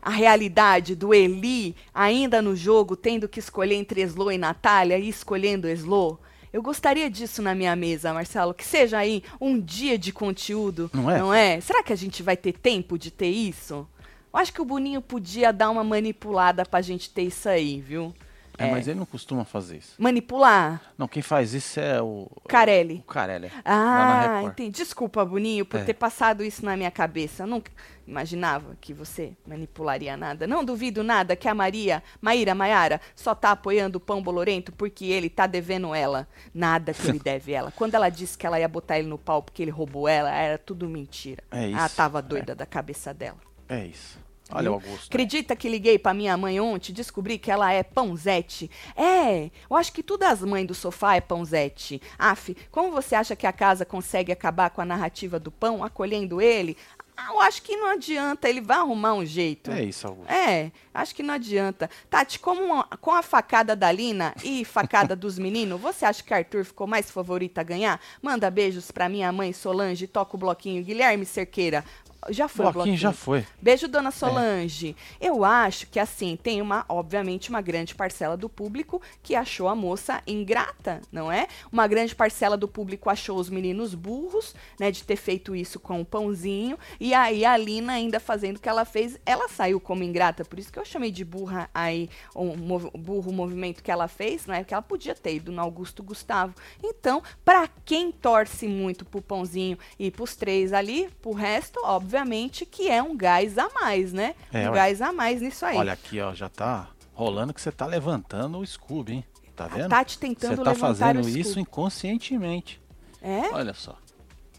A 0.00 0.10
realidade 0.10 0.94
do 0.94 1.12
Eli 1.12 1.74
ainda 1.92 2.40
no 2.40 2.54
jogo, 2.54 2.94
tendo 2.94 3.28
que 3.28 3.40
escolher 3.40 3.74
entre 3.74 4.00
Slo 4.02 4.30
e 4.30 4.38
Natália 4.38 4.96
e 4.96 5.08
escolhendo 5.08 5.68
Slo. 5.68 6.20
Eu 6.52 6.62
gostaria 6.62 7.10
disso 7.10 7.42
na 7.42 7.54
minha 7.54 7.74
mesa, 7.74 8.14
Marcelo. 8.14 8.54
Que 8.54 8.64
seja 8.64 8.96
aí 8.96 9.22
um 9.40 9.60
dia 9.60 9.98
de 9.98 10.12
conteúdo. 10.12 10.88
Não 10.94 11.10
é? 11.10 11.18
Não 11.18 11.34
é? 11.34 11.60
Será 11.60 11.82
que 11.82 11.92
a 11.92 11.96
gente 11.96 12.22
vai 12.22 12.36
ter 12.36 12.52
tempo 12.52 12.96
de 12.96 13.10
ter 13.10 13.28
isso? 13.28 13.86
Eu 14.32 14.38
acho 14.38 14.52
que 14.52 14.62
o 14.62 14.64
Boninho 14.64 15.02
podia 15.02 15.52
dar 15.52 15.70
uma 15.70 15.82
manipulada 15.82 16.64
pra 16.64 16.80
gente 16.80 17.10
ter 17.10 17.22
isso 17.22 17.48
aí, 17.48 17.80
viu? 17.80 18.14
É, 18.58 18.70
mas 18.70 18.88
ele 18.88 18.98
não 18.98 19.06
costuma 19.06 19.44
fazer 19.44 19.76
isso. 19.78 19.94
Manipular? 19.98 20.82
Não, 20.98 21.06
quem 21.06 21.22
faz 21.22 21.54
isso 21.54 21.78
é 21.78 22.02
o. 22.02 22.28
Carelli. 22.48 22.96
O 22.96 23.02
Carelli. 23.12 23.50
Ah, 23.64 24.42
entendi. 24.44 24.78
Desculpa, 24.78 25.24
Boninho, 25.24 25.64
por 25.64 25.80
É. 25.80 25.84
ter 25.84 25.94
passado 25.94 26.42
isso 26.44 26.64
na 26.64 26.76
minha 26.76 26.90
cabeça. 26.90 27.44
Eu 27.44 27.46
nunca 27.46 27.70
imaginava 28.06 28.76
que 28.80 28.92
você 28.92 29.32
manipularia 29.46 30.16
nada. 30.16 30.46
Não 30.46 30.64
duvido 30.64 31.04
nada 31.04 31.36
que 31.36 31.46
a 31.46 31.54
Maria, 31.54 32.02
Maíra 32.20 32.54
Maiara, 32.54 33.00
só 33.14 33.34
tá 33.34 33.50
apoiando 33.52 33.98
o 33.98 34.00
Pão 34.00 34.22
Bolorento 34.22 34.72
porque 34.72 35.04
ele 35.06 35.28
tá 35.30 35.46
devendo 35.46 35.94
ela. 35.94 36.26
Nada 36.52 36.92
que 36.92 37.08
ele 37.08 37.18
deve 37.22 37.52
ela. 37.52 37.70
Quando 37.70 37.94
ela 37.94 38.08
disse 38.08 38.36
que 38.36 38.46
ela 38.46 38.58
ia 38.58 38.68
botar 38.68 38.98
ele 38.98 39.08
no 39.08 39.18
pau 39.18 39.42
porque 39.42 39.62
ele 39.62 39.70
roubou 39.70 40.08
ela, 40.08 40.30
era 40.34 40.58
tudo 40.58 40.88
mentira. 40.88 41.42
É 41.50 41.70
Ela 41.70 41.86
isso, 41.86 41.96
tava 41.96 42.20
doida 42.20 42.54
da 42.54 42.66
cabeça 42.66 43.12
dela. 43.14 43.38
É 43.68 43.84
isso. 43.86 44.18
Olha 44.50 44.70
o 44.70 44.74
Augusto. 44.74 45.06
Acredita 45.08 45.54
que 45.54 45.68
liguei 45.68 45.98
pra 45.98 46.14
minha 46.14 46.36
mãe 46.36 46.58
ontem 46.60 46.90
e 46.90 46.94
descobri 46.94 47.38
que 47.38 47.50
ela 47.50 47.72
é 47.72 47.82
pãozete? 47.82 48.70
É, 48.96 49.50
eu 49.68 49.76
acho 49.76 49.92
que 49.92 50.02
todas 50.02 50.28
as 50.28 50.40
mães 50.42 50.66
do 50.66 50.74
sofá 50.74 51.16
é 51.16 51.20
pãozete. 51.20 52.00
Af, 52.18 52.56
como 52.70 52.90
você 52.90 53.14
acha 53.14 53.36
que 53.36 53.46
a 53.46 53.52
casa 53.52 53.84
consegue 53.84 54.32
acabar 54.32 54.70
com 54.70 54.80
a 54.80 54.86
narrativa 54.86 55.38
do 55.38 55.50
pão, 55.50 55.84
acolhendo 55.84 56.40
ele? 56.40 56.76
Ah, 57.20 57.32
eu 57.32 57.40
acho 57.40 57.62
que 57.62 57.76
não 57.76 57.88
adianta, 57.88 58.48
ele 58.48 58.60
vai 58.60 58.76
arrumar 58.76 59.14
um 59.14 59.26
jeito. 59.26 59.72
É 59.72 59.82
isso, 59.82 60.06
Augusto. 60.06 60.30
É, 60.30 60.70
acho 60.94 61.12
que 61.12 61.22
não 61.22 61.34
adianta. 61.34 61.90
Tati, 62.08 62.38
como 62.38 62.84
com 63.00 63.10
a 63.10 63.24
facada 63.24 63.74
da 63.74 63.90
Lina 63.90 64.32
e 64.44 64.64
facada 64.64 65.16
dos 65.16 65.36
meninos, 65.36 65.80
você 65.80 66.04
acha 66.04 66.22
que 66.22 66.32
Arthur 66.32 66.64
ficou 66.64 66.86
mais 66.86 67.10
favorito 67.10 67.58
a 67.58 67.64
ganhar? 67.64 68.00
Manda 68.22 68.48
beijos 68.48 68.92
pra 68.92 69.08
minha 69.08 69.32
mãe 69.32 69.52
Solange, 69.52 70.06
toca 70.06 70.36
o 70.36 70.38
bloquinho. 70.38 70.84
Guilherme 70.84 71.26
Cerqueira. 71.26 71.84
Já 72.30 72.48
foi 72.48 72.66
o 72.66 72.72
Bloquinho 72.72 72.96
já 72.96 73.12
foi. 73.12 73.46
Beijo, 73.62 73.88
dona 73.88 74.10
Solange. 74.10 74.96
Eu 75.20 75.44
acho 75.44 75.86
que, 75.86 75.98
assim, 76.00 76.36
tem 76.36 76.60
uma, 76.60 76.84
obviamente, 76.88 77.48
uma 77.48 77.60
grande 77.60 77.94
parcela 77.94 78.36
do 78.36 78.48
público 78.48 79.00
que 79.22 79.34
achou 79.34 79.68
a 79.68 79.74
moça 79.74 80.20
ingrata, 80.26 81.00
não 81.12 81.30
é? 81.30 81.46
Uma 81.70 81.86
grande 81.86 82.14
parcela 82.14 82.56
do 82.56 82.66
público 82.68 83.08
achou 83.08 83.38
os 83.38 83.48
meninos 83.48 83.94
burros, 83.94 84.54
né, 84.78 84.90
de 84.90 85.04
ter 85.04 85.16
feito 85.16 85.54
isso 85.54 85.78
com 85.78 86.00
o 86.00 86.04
pãozinho. 86.04 86.76
E 86.98 87.14
aí 87.14 87.44
a 87.44 87.56
Lina, 87.56 87.92
ainda 87.94 88.18
fazendo 88.20 88.56
o 88.56 88.60
que 88.60 88.68
ela 88.68 88.84
fez, 88.84 89.18
ela 89.24 89.48
saiu 89.48 89.80
como 89.80 90.02
ingrata. 90.02 90.44
Por 90.44 90.58
isso 90.58 90.72
que 90.72 90.78
eu 90.78 90.84
chamei 90.84 91.10
de 91.10 91.24
burra 91.24 91.70
aí, 91.74 92.10
um 92.34 92.56
mov- 92.56 92.90
burro 92.96 93.30
o 93.30 93.34
movimento 93.34 93.82
que 93.82 93.90
ela 93.90 94.08
fez, 94.08 94.44
não 94.46 94.54
é? 94.54 94.58
Porque 94.60 94.74
ela 94.74 94.82
podia 94.82 95.14
ter 95.14 95.36
ido 95.36 95.52
no 95.52 95.60
Augusto 95.62 96.02
Gustavo. 96.02 96.54
Então, 96.82 97.22
pra 97.44 97.68
quem 97.84 98.10
torce 98.10 98.66
muito 98.66 99.04
pro 99.04 99.22
pãozinho 99.22 99.78
e 99.98 100.10
pros 100.10 100.34
três 100.36 100.72
ali, 100.72 101.08
pro 101.22 101.32
resto, 101.32 101.80
obviamente 102.08 102.64
que 102.64 102.88
é 102.88 103.02
um 103.02 103.14
gás 103.14 103.58
a 103.58 103.68
mais, 103.68 104.14
né? 104.14 104.34
É, 104.50 104.66
um 104.66 104.72
ué. 104.72 104.76
gás 104.76 105.02
a 105.02 105.12
mais 105.12 105.42
nisso 105.42 105.66
aí. 105.66 105.76
Olha 105.76 105.92
aqui, 105.92 106.18
ó, 106.20 106.34
já 106.34 106.48
tá 106.48 106.88
rolando 107.12 107.52
que 107.52 107.60
você 107.60 107.70
tá 107.70 107.84
levantando 107.84 108.58
o 108.58 108.66
Scooby, 108.66 109.12
hein? 109.12 109.24
Tá 109.54 109.66
a 109.66 109.68
vendo? 109.68 109.90
Tati 109.90 110.18
tentando 110.18 110.56
Você 110.56 110.64
tá 110.64 110.74
fazendo 110.74 111.28
isso 111.28 111.60
inconscientemente. 111.60 112.80
É? 113.20 113.50
Olha 113.52 113.74
só. 113.74 113.98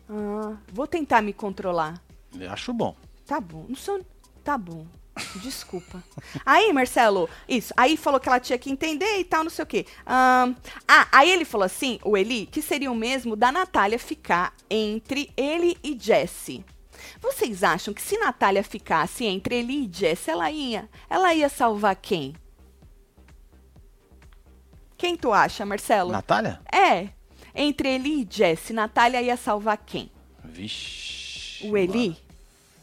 Ah, 0.08 0.58
vou 0.72 0.86
tentar 0.86 1.24
me 1.24 1.34
controlar. 1.34 2.00
Eu 2.38 2.52
acho 2.52 2.72
bom. 2.72 2.96
Tá 3.26 3.40
bom. 3.40 3.66
Não 3.68 3.76
sou... 3.76 4.06
Tá 4.44 4.58
bom. 4.58 4.86
Desculpa. 5.42 6.04
Aí, 6.46 6.72
Marcelo, 6.72 7.28
isso. 7.48 7.74
Aí 7.76 7.98
falou 7.98 8.20
que 8.20 8.30
ela 8.30 8.40
tinha 8.40 8.60
que 8.60 8.70
entender 8.70 9.20
e 9.20 9.24
tal, 9.24 9.44
não 9.44 9.50
sei 9.50 9.64
o 9.64 9.68
quê. 9.68 9.86
Ah, 10.06 10.54
aí 11.12 11.32
ele 11.32 11.46
falou 11.46 11.66
assim, 11.66 12.00
o 12.04 12.16
Eli, 12.16 12.46
que 12.46 12.62
seria 12.62 12.92
o 12.92 12.96
mesmo 12.96 13.36
da 13.36 13.52
Natália 13.52 14.00
ficar 14.00 14.54
entre 14.70 15.32
ele 15.36 15.78
e 15.84 15.98
Jesse. 16.00 16.64
Vocês 17.20 17.64
acham 17.64 17.94
que 17.94 18.02
se 18.02 18.18
Natália 18.18 18.64
ficasse 18.64 19.26
entre 19.26 19.56
Eli 19.56 19.86
e 19.86 19.90
Jess, 19.92 20.28
ela 20.28 20.50
ia, 20.52 20.90
ela 21.10 21.34
ia 21.34 21.50
salvar 21.50 21.96
quem? 21.96 22.36
Quem 24.98 25.16
tu 25.16 25.32
acha, 25.32 25.66
Marcelo? 25.66 26.12
Natália? 26.12 26.60
É. 26.72 27.10
Entre 27.56 27.90
Eli 27.90 28.24
e 28.24 28.28
Jess, 28.30 28.70
Natália 28.72 29.22
ia 29.22 29.38
salvar 29.38 29.78
quem? 29.78 30.12
Vixe. 30.44 31.68
O 31.68 31.78
Eli? 31.78 32.10
mano. 32.10 32.18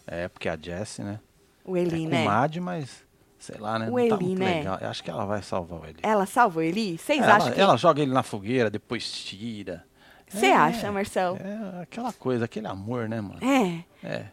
É, 0.06 0.28
porque 0.28 0.48
a 0.48 0.56
Jessie, 0.56 1.04
né? 1.04 1.20
O 1.64 1.76
Eli, 1.76 2.04
é 2.04 2.08
né? 2.08 2.24
comadre, 2.24 2.60
mas 2.60 3.04
sei 3.38 3.58
lá, 3.58 3.78
né? 3.78 3.88
O 3.90 3.98
não 3.98 4.08
tá 4.08 4.14
Eli, 4.16 4.24
muito 4.24 4.38
né? 4.38 4.54
legal. 4.58 4.78
Eu 4.80 4.88
acho 4.88 5.02
que 5.02 5.10
ela 5.10 5.24
vai 5.24 5.42
salvar 5.42 5.80
o 5.80 5.84
Eli. 5.84 5.98
Ela 6.02 6.26
salva 6.26 6.60
o 6.60 6.62
Eli? 6.62 6.98
Vocês 6.98 7.22
ela, 7.22 7.36
acham 7.36 7.52
que... 7.52 7.60
ela 7.60 7.76
joga 7.76 8.02
ele 8.02 8.12
na 8.12 8.22
fogueira, 8.22 8.70
depois 8.70 9.10
tira. 9.10 9.85
Você 10.28 10.46
É, 10.46 10.54
acha, 10.56 10.90
Marcelo? 10.92 11.38
É 11.38 11.82
aquela 11.82 12.12
coisa, 12.12 12.44
aquele 12.46 12.66
amor, 12.66 13.08
né, 13.08 13.20
mano? 13.20 13.38
É. 13.42 13.84
É. 14.06 14.24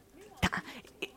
Tá. 0.42 0.62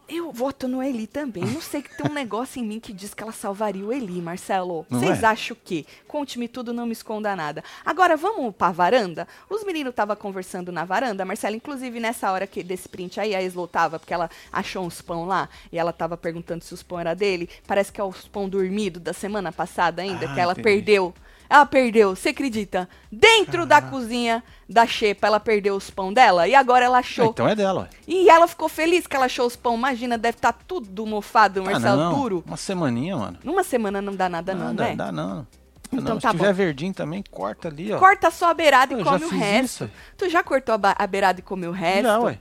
Eu 0.09 0.31
voto 0.31 0.69
no 0.69 0.81
Eli 0.81 1.05
também. 1.09 1.45
Não 1.45 1.61
sei 1.61 1.83
que 1.83 1.97
tem 1.97 2.09
um 2.09 2.15
negócio 2.15 2.61
em 2.63 2.65
mim 2.65 2.79
que 2.79 2.93
diz 2.93 3.13
que 3.13 3.25
ela 3.25 3.33
salvaria 3.33 3.85
o 3.85 3.93
Eli, 3.93 4.23
Marcelo. 4.23 4.87
Vocês 4.89 5.21
é? 5.21 5.27
acham 5.27 5.57
o 5.57 5.61
quê? 5.65 5.85
Conte-me 6.07 6.47
tudo, 6.47 6.73
não 6.73 6.87
me 6.87 6.93
esconda 6.93 7.35
nada. 7.35 7.65
Agora, 7.85 8.17
vamos 8.17 8.55
pra 8.55 8.71
varanda? 8.71 9.27
Os 9.51 9.65
meninos 9.65 9.91
estavam 9.91 10.15
conversando 10.15 10.71
na 10.71 10.85
varanda, 10.85 11.25
Marcelo. 11.25 11.57
Inclusive, 11.57 11.99
nessa 11.99 12.31
hora 12.31 12.47
que 12.47 12.63
desse 12.63 12.89
print 12.89 13.19
aí, 13.19 13.35
a 13.35 13.43
Eslo 13.43 13.67
tava, 13.67 13.99
porque 13.99 14.15
ela 14.15 14.31
achou 14.53 14.87
uns 14.87 15.03
pão 15.03 15.25
lá 15.25 15.49
e 15.73 15.79
ela 15.79 15.93
tava 15.93 16.17
perguntando 16.17 16.63
se 16.63 16.73
os 16.73 16.85
pão 16.85 17.01
era 17.01 17.13
dele. 17.13 17.49
Parece 17.67 17.91
que 17.93 18.01
é 18.01 18.05
os 18.05 18.29
pão 18.29 18.49
dormido 18.49 19.01
da 19.01 19.13
semana 19.13 19.51
passada 19.51 20.03
ainda, 20.03 20.31
Ah, 20.31 20.35
que 20.35 20.39
ela 20.41 20.53
entendi. 20.53 20.63
perdeu. 20.63 21.13
Ela 21.49 21.65
perdeu, 21.67 22.15
você 22.17 22.31
acredita? 22.31 22.89
Dentro 23.11 23.65
da 23.67 23.81
cozinha 23.81 24.43
da 24.69 24.87
Xepa, 24.87 25.27
ela 25.29 25.39
perdeu 25.41 25.77
os 25.77 25.91
pão 25.91 26.13
dela 26.13 26.49
e 26.49 26.55
agora 26.55 26.85
ela 26.85 26.99
achou. 26.99 27.27
Então 27.27 27.49
é 27.49 27.55
dela, 27.55 27.83
ué. 27.83 27.89
E 28.07 28.29
ela 28.29 28.49
ficou 28.49 28.69
feliz 28.69 29.07
que 29.07 29.15
ela 29.15 29.27
achou 29.27 29.47
os 29.47 29.55
pão. 29.57 29.77
Imagina, 29.77 30.19
deve 30.19 30.39
estar 30.39 30.53
tudo 30.53 31.07
mofado, 31.07 31.61
Ah, 31.61 31.65
Marcelo, 31.71 31.97
não. 32.03 32.15
duro. 32.19 32.45
Uma 32.47 32.57
semaninha, 32.57 33.17
mano. 33.17 33.39
Numa 33.45 33.63
semana 33.63 34.03
não 34.03 34.15
dá 34.15 34.29
nada, 34.29 34.55
não, 34.55 34.67
Nada, 34.67 34.85
né? 34.89 34.97
dá 34.97 35.13
não. 35.13 35.47
Então 35.93 36.15
não. 36.15 36.21
tá 36.21 36.31
Se 36.31 36.37
tiver 36.37 36.49
bom. 36.49 36.55
verdinho 36.55 36.93
também, 36.93 37.23
corta 37.31 37.69
ali, 37.69 37.93
ó. 37.93 37.99
Corta 37.99 38.29
só 38.33 38.51
a 38.51 38.55
beirada 38.55 38.93
e 38.93 38.99
Eu 38.99 39.05
come 39.05 39.19
já 39.21 39.27
o 39.27 39.29
resto. 39.29 39.65
isso, 39.85 39.91
tu 40.19 40.29
já 40.29 40.43
cortou 40.43 40.75
a, 40.75 40.95
a 40.99 41.07
beirada 41.07 41.39
e 41.39 41.43
comeu 41.45 41.71
o 41.71 41.73
resto? 41.73 42.03
Não, 42.03 42.25
ué. 42.25 42.41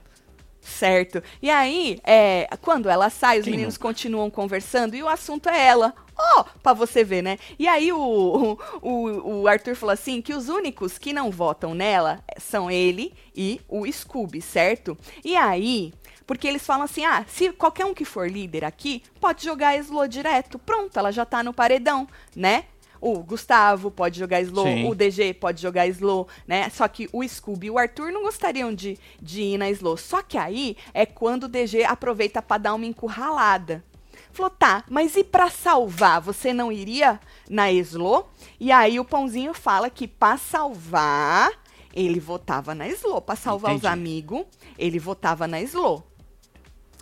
Certo. 0.66 1.22
E 1.40 1.48
aí, 1.48 1.98
é, 2.02 2.48
quando 2.60 2.90
ela 2.90 3.08
sai, 3.08 3.38
os 3.38 3.44
Quem 3.44 3.52
meninos 3.52 3.78
continuam 3.78 4.28
conversando 4.28 4.96
e 4.96 5.02
o 5.02 5.08
assunto 5.08 5.48
é 5.48 5.66
ela. 5.66 5.94
Ó, 6.18 6.44
pra 6.62 6.72
você 6.72 7.04
ver, 7.04 7.22
né? 7.22 7.38
E 7.58 7.68
aí 7.68 7.92
o, 7.92 8.58
o, 8.82 9.42
o 9.42 9.48
Arthur 9.48 9.76
falou 9.76 9.92
assim 9.92 10.20
que 10.20 10.34
os 10.34 10.48
únicos 10.48 10.98
que 10.98 11.12
não 11.12 11.30
votam 11.30 11.72
nela 11.72 12.22
são 12.38 12.70
ele 12.70 13.14
e 13.34 13.60
o 13.68 13.90
Scooby, 13.90 14.42
certo? 14.42 14.98
E 15.24 15.36
aí, 15.36 15.94
porque 16.26 16.48
eles 16.48 16.66
falam 16.66 16.84
assim, 16.84 17.04
ah, 17.04 17.24
se 17.28 17.52
qualquer 17.52 17.84
um 17.84 17.94
que 17.94 18.04
for 18.04 18.28
líder 18.28 18.64
aqui, 18.64 19.02
pode 19.20 19.44
jogar 19.44 19.68
a 19.68 19.76
Slo 19.76 20.08
direto. 20.08 20.58
Pronto, 20.58 20.98
ela 20.98 21.12
já 21.12 21.24
tá 21.24 21.42
no 21.42 21.54
paredão, 21.54 22.08
né? 22.34 22.64
O 23.00 23.18
Gustavo 23.22 23.90
pode 23.90 24.18
jogar 24.18 24.40
slow, 24.42 24.64
Sim. 24.66 24.88
o 24.88 24.94
DG 24.94 25.34
pode 25.34 25.60
jogar 25.60 25.86
slow, 25.88 26.26
né? 26.46 26.68
Só 26.70 26.86
que 26.88 27.08
o 27.12 27.26
Scooby 27.26 27.66
e 27.66 27.70
o 27.70 27.78
Arthur 27.78 28.10
não 28.12 28.22
gostariam 28.22 28.74
de, 28.74 28.98
de 29.20 29.42
ir 29.42 29.58
na 29.58 29.68
slow. 29.70 29.96
Só 29.96 30.22
que 30.22 30.38
aí 30.38 30.76
é 30.94 31.04
quando 31.06 31.44
o 31.44 31.48
DG 31.48 31.84
aproveita 31.84 32.40
pra 32.40 32.58
dar 32.58 32.74
uma 32.74 32.86
encurralada. 32.86 33.84
Falou, 34.32 34.50
tá, 34.50 34.84
mas 34.88 35.16
e 35.16 35.24
pra 35.24 35.48
salvar? 35.50 36.20
Você 36.20 36.52
não 36.52 36.70
iria 36.70 37.18
na 37.48 37.70
slow? 37.72 38.28
E 38.60 38.70
aí 38.72 38.98
o 39.00 39.04
Pãozinho 39.04 39.54
fala 39.54 39.88
que 39.88 40.06
pra 40.06 40.36
salvar, 40.36 41.50
ele 41.94 42.20
votava 42.20 42.74
na 42.74 42.86
slow. 42.88 43.20
Pra 43.22 43.34
salvar 43.36 43.72
os 43.72 43.78
Entendi. 43.78 43.92
amigos, 43.92 44.44
ele 44.78 44.98
votava 44.98 45.46
na 45.46 45.60
slow. 45.62 46.02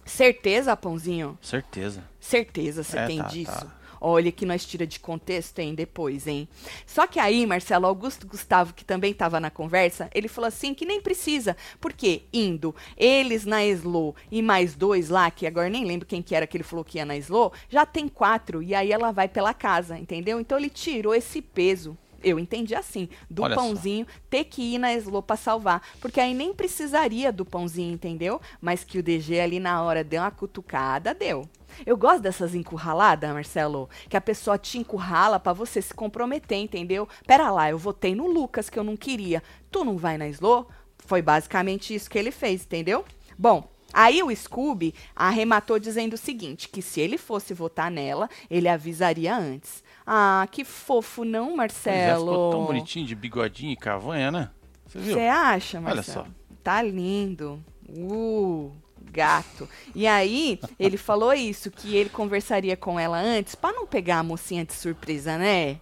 Certeza, 0.04 0.76
Pãozinho? 0.76 1.38
Certeza. 1.40 2.04
Certeza 2.20 2.83
você 2.85 2.98
É, 2.98 3.07
tem 3.07 3.18
tá, 3.18 3.24
disso. 3.28 3.50
tá. 3.52 3.72
Olha 4.06 4.30
que 4.30 4.44
nós 4.44 4.66
tira 4.66 4.86
de 4.86 5.00
contexto, 5.00 5.60
hein, 5.60 5.74
depois, 5.74 6.26
hein? 6.26 6.46
Só 6.86 7.06
que 7.06 7.18
aí, 7.18 7.46
Marcelo 7.46 7.86
Augusto 7.86 8.26
Gustavo, 8.26 8.74
que 8.74 8.84
também 8.84 9.12
estava 9.12 9.40
na 9.40 9.50
conversa, 9.50 10.10
ele 10.14 10.28
falou 10.28 10.46
assim 10.48 10.74
que 10.74 10.84
nem 10.84 11.00
precisa, 11.00 11.56
porque 11.80 12.24
indo 12.30 12.74
eles 12.98 13.46
na 13.46 13.64
Slow 13.64 14.14
e 14.30 14.42
mais 14.42 14.74
dois 14.74 15.08
lá, 15.08 15.30
que 15.30 15.46
agora 15.46 15.70
nem 15.70 15.86
lembro 15.86 16.06
quem 16.06 16.20
que 16.20 16.34
era 16.34 16.46
que 16.46 16.54
ele 16.54 16.64
falou 16.64 16.84
que 16.84 16.98
ia 16.98 17.06
na 17.06 17.16
Slow, 17.16 17.54
já 17.70 17.86
tem 17.86 18.06
quatro, 18.06 18.62
e 18.62 18.74
aí 18.74 18.92
ela 18.92 19.10
vai 19.10 19.26
pela 19.26 19.54
casa, 19.54 19.98
entendeu? 19.98 20.38
Então 20.38 20.58
ele 20.58 20.68
tirou 20.68 21.14
esse 21.14 21.40
peso. 21.40 21.96
Eu 22.24 22.38
entendi 22.38 22.74
assim, 22.74 23.08
do 23.28 23.42
Olha 23.42 23.54
só. 23.54 23.60
pãozinho 23.60 24.06
ter 24.30 24.44
que 24.44 24.74
ir 24.74 24.78
na 24.78 24.94
Slow 24.94 25.22
pra 25.22 25.37
salvar. 25.37 25.82
Porque 26.00 26.20
aí 26.20 26.34
nem 26.34 26.54
precisaria 26.54 27.30
do 27.30 27.44
pãozinho, 27.44 27.92
entendeu? 27.92 28.40
Mas 28.60 28.82
que 28.82 28.98
o 28.98 29.02
DG 29.02 29.38
ali 29.38 29.60
na 29.60 29.82
hora 29.82 30.02
deu 30.02 30.22
uma 30.22 30.30
cutucada, 30.30 31.14
deu. 31.14 31.48
Eu 31.84 31.96
gosto 31.96 32.22
dessas 32.22 32.54
encurraladas, 32.54 33.32
Marcelo, 33.32 33.88
que 34.08 34.16
a 34.16 34.20
pessoa 34.20 34.56
te 34.56 34.78
encurrala 34.78 35.40
pra 35.40 35.52
você 35.52 35.82
se 35.82 35.92
comprometer, 35.92 36.58
entendeu? 36.58 37.08
Pera 37.26 37.50
lá, 37.50 37.70
eu 37.70 37.78
votei 37.78 38.14
no 38.14 38.26
Lucas 38.26 38.70
que 38.70 38.78
eu 38.78 38.84
não 38.84 38.96
queria. 38.96 39.42
Tu 39.70 39.84
não 39.84 39.96
vai 39.96 40.16
na 40.16 40.28
Slow? 40.28 40.68
Foi 40.98 41.20
basicamente 41.20 41.94
isso 41.94 42.08
que 42.08 42.18
ele 42.18 42.30
fez, 42.30 42.62
entendeu? 42.62 43.04
Bom, 43.37 43.68
aí 43.92 44.22
o 44.22 44.34
Scooby 44.34 44.94
arrematou 45.14 45.78
dizendo 45.78 46.14
o 46.14 46.18
seguinte, 46.18 46.68
que 46.68 46.80
se 46.80 47.00
ele 47.00 47.18
fosse 47.18 47.52
votar 47.52 47.90
nela, 47.90 48.30
ele 48.48 48.68
avisaria 48.68 49.37
antes. 49.37 49.82
Ah, 50.06 50.46
que 50.50 50.64
fofo, 50.64 51.24
não, 51.24 51.56
Pois 51.56 51.86
é, 51.86 52.14
ficou 52.14 52.26
tão 52.50 52.60
Marcelo? 52.60 52.66
bonitinho 52.66 53.06
de 53.06 53.14
bigodinho 53.14 53.72
e 53.72 53.76
cavanha, 53.76 54.30
né? 54.30 54.50
Você 54.86 54.98
viu? 54.98 55.14
Você 55.14 55.20
acha, 55.22 55.78
Olha 55.78 55.94
Marcelo? 55.94 56.26
só. 56.26 56.32
Tá 56.62 56.82
lindo. 56.82 57.62
Uh, 57.88 58.70
gato. 59.12 59.68
E 59.94 60.06
aí, 60.06 60.58
ele 60.78 60.96
falou 60.96 61.32
isso, 61.32 61.70
que 61.70 61.96
ele 61.96 62.10
conversaria 62.10 62.76
com 62.76 62.98
ela 63.00 63.18
antes, 63.18 63.54
pra 63.54 63.72
não 63.72 63.86
pegar 63.86 64.18
a 64.18 64.22
mocinha 64.22 64.64
de 64.64 64.72
surpresa, 64.74 65.38
né? 65.38 65.78